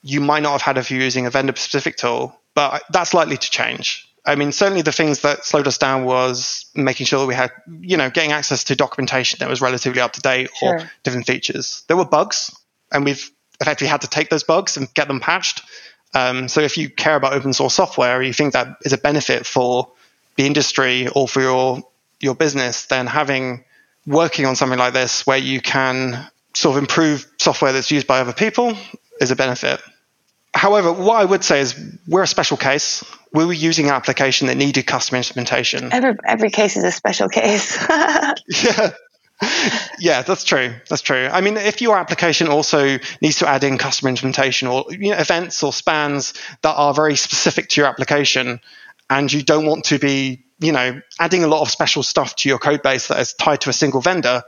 you 0.03 0.21
might 0.21 0.43
not 0.43 0.53
have 0.53 0.63
had 0.63 0.79
if 0.79 0.91
you're 0.91 1.01
using 1.01 1.25
a 1.25 1.31
vendor 1.31 1.57
specific 1.57 1.97
tool, 1.97 2.39
but 2.55 2.83
that's 2.91 3.15
likely 3.15 3.39
to 3.39 3.51
change. 3.51 4.07
I 4.27 4.35
mean, 4.35 4.53
certainly 4.53 4.83
the 4.83 4.93
things 4.93 5.21
that 5.21 5.45
slowed 5.47 5.67
us 5.67 5.79
down 5.79 6.05
was 6.05 6.67
making 6.75 7.07
sure 7.07 7.21
that 7.21 7.27
we 7.27 7.35
had, 7.35 7.51
you 7.81 7.97
know, 7.97 8.11
getting 8.11 8.33
access 8.33 8.65
to 8.65 8.77
documentation 8.77 9.39
that 9.39 9.49
was 9.49 9.63
relatively 9.63 10.01
up 10.03 10.13
to 10.15 10.21
date 10.21 10.51
sure. 10.55 10.81
or 10.81 10.91
different 11.03 11.27
features. 11.27 11.85
There 11.89 11.97
were 11.97 12.05
bugs, 12.05 12.55
and 12.93 13.05
we've 13.05 13.31
effectively 13.61 13.89
had 13.89 14.03
to 14.03 14.09
take 14.09 14.31
those 14.31 14.45
bugs 14.45 14.77
and 14.77 14.93
get 14.95 15.09
them 15.09 15.21
patched. 15.21 15.63
Um, 16.15 16.49
so 16.49 16.61
if 16.61 16.79
you 16.79 16.89
care 16.89 17.17
about 17.17 17.33
open 17.35 17.53
source 17.53 17.75
software, 17.75 18.19
or 18.19 18.23
you 18.23 18.33
think 18.33 18.53
that 18.53 18.77
is 18.83 18.93
a 18.93 18.99
benefit 18.99 19.47
for 19.47 19.91
the 20.37 20.47
industry 20.47 21.09
or 21.09 21.29
for 21.29 21.41
your 21.41 21.83
your 22.21 22.35
business, 22.35 22.87
then 22.87 23.07
having 23.07 23.65
working 24.07 24.47
on 24.47 24.57
something 24.57 24.79
like 24.79 24.95
this 24.95 25.27
where 25.27 25.39
you 25.39 25.61
can 25.61 26.27
sort 26.55 26.77
of 26.77 26.83
improve 26.83 27.27
software 27.39 27.73
that's 27.73 27.91
used 27.91 28.07
by 28.07 28.21
other 28.21 28.33
people 28.33 28.77
is 29.21 29.31
a 29.31 29.37
benefit. 29.37 29.81
However, 30.55 30.91
what 30.91 31.21
I 31.21 31.25
would 31.25 31.45
say 31.45 31.61
is 31.61 31.79
we're 32.09 32.23
a 32.23 32.27
special 32.27 32.57
case. 32.57 33.05
We 33.35 33.45
were 33.45 33.53
using 33.53 33.87
an 33.87 33.93
application 33.93 34.47
that 34.47 34.57
needed 34.57 34.87
custom 34.87 35.19
implementation. 35.19 35.93
Every 35.93 36.15
every 36.27 36.51
case 36.51 36.79
is 36.79 36.85
a 36.85 36.93
special 36.93 37.29
case. 37.29 37.77
yeah, 37.89 38.93
yeah, 39.99 40.23
that's 40.23 40.45
true. 40.45 40.75
That's 40.89 41.03
true. 41.03 41.29
I 41.31 41.41
mean, 41.41 41.57
if 41.57 41.81
your 41.81 41.99
application 41.99 42.49
also 42.49 42.99
needs 43.21 43.37
to 43.37 43.49
add 43.49 43.65
in 43.65 43.77
customer 43.77 44.09
implementation 44.09 44.69
or 44.69 44.87
you 44.91 45.11
know, 45.11 45.19
events 45.19 45.63
or 45.63 45.73
spans 45.73 46.35
that 46.63 46.75
are 46.75 46.95
very 46.95 47.17
specific 47.17 47.69
to 47.71 47.81
your 47.81 47.89
application, 47.89 48.61
and 49.11 49.33
you 49.33 49.43
don't 49.43 49.67
want 49.67 49.85
to 49.87 49.99
be, 49.99 50.45
you 50.59 50.73
know, 50.73 51.01
adding 51.21 51.45
a 51.45 51.49
lot 51.49 51.61
of 51.61 51.71
special 51.71 52.03
stuff 52.03 52.35
to 52.37 52.49
your 52.49 52.59
code 52.59 52.83
base 52.83 53.09
that 53.09 53.21
is 53.21 53.35
tied 53.35 53.61
to 53.63 53.71
a 53.71 53.75
single 53.75 54.01
vendor, 54.01 54.43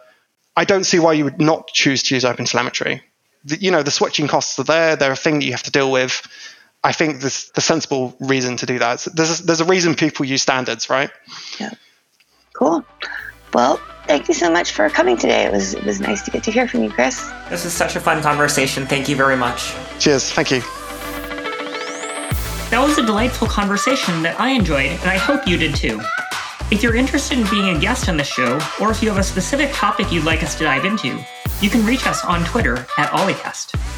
I 0.56 0.64
don't 0.64 0.84
see 0.84 0.98
why 0.98 1.12
you 1.12 1.24
would 1.24 1.40
not 1.40 1.68
choose 1.68 2.02
to 2.04 2.14
use 2.14 2.24
OpenTelemetry. 2.24 3.00
The, 3.44 3.56
you 3.56 3.70
know, 3.70 3.82
the 3.82 3.90
switching 3.90 4.26
costs 4.26 4.58
are 4.58 4.64
there; 4.64 4.96
they're 4.96 5.12
a 5.12 5.16
thing 5.16 5.38
that 5.38 5.44
you 5.44 5.52
have 5.52 5.62
to 5.64 5.70
deal 5.70 5.92
with. 5.92 6.26
I 6.82 6.92
think 6.92 7.20
this 7.20 7.50
the 7.50 7.60
sensible 7.60 8.16
reason 8.20 8.56
to 8.56 8.66
do 8.66 8.78
that. 8.78 9.06
There's 9.12 9.40
a, 9.40 9.42
there's 9.42 9.60
a 9.60 9.64
reason 9.64 9.94
people 9.94 10.24
use 10.24 10.42
standards, 10.42 10.88
right? 10.88 11.10
Yeah. 11.60 11.72
Cool. 12.54 12.84
Well, 13.52 13.80
thank 14.08 14.26
you 14.26 14.34
so 14.34 14.50
much 14.50 14.72
for 14.72 14.88
coming 14.88 15.16
today. 15.16 15.44
It 15.44 15.52
was 15.52 15.74
it 15.74 15.84
was 15.84 16.00
nice 16.00 16.22
to 16.22 16.30
get 16.30 16.42
to 16.44 16.50
hear 16.50 16.66
from 16.66 16.82
you, 16.82 16.90
Chris. 16.90 17.30
This 17.48 17.64
is 17.64 17.72
such 17.72 17.94
a 17.94 18.00
fun 18.00 18.20
conversation. 18.22 18.86
Thank 18.86 19.08
you 19.08 19.14
very 19.14 19.36
much. 19.36 19.74
Cheers. 20.00 20.32
Thank 20.32 20.50
you. 20.50 20.60
That 22.70 22.84
was 22.84 22.98
a 22.98 23.06
delightful 23.06 23.46
conversation 23.46 24.22
that 24.22 24.38
I 24.40 24.50
enjoyed, 24.50 24.90
and 24.90 25.04
I 25.04 25.16
hope 25.16 25.46
you 25.46 25.56
did 25.56 25.74
too. 25.76 26.00
If 26.70 26.82
you're 26.82 26.96
interested 26.96 27.38
in 27.38 27.48
being 27.48 27.76
a 27.76 27.80
guest 27.80 28.08
on 28.08 28.16
the 28.18 28.24
show, 28.24 28.58
or 28.80 28.90
if 28.90 29.02
you 29.02 29.08
have 29.08 29.18
a 29.18 29.22
specific 29.22 29.72
topic 29.72 30.12
you'd 30.12 30.24
like 30.24 30.42
us 30.42 30.54
to 30.56 30.64
dive 30.64 30.84
into, 30.84 31.18
you 31.62 31.70
can 31.70 31.86
reach 31.86 32.06
us 32.06 32.24
on 32.24 32.44
Twitter 32.44 32.86
at 32.98 33.10
Ollycast. 33.10 33.97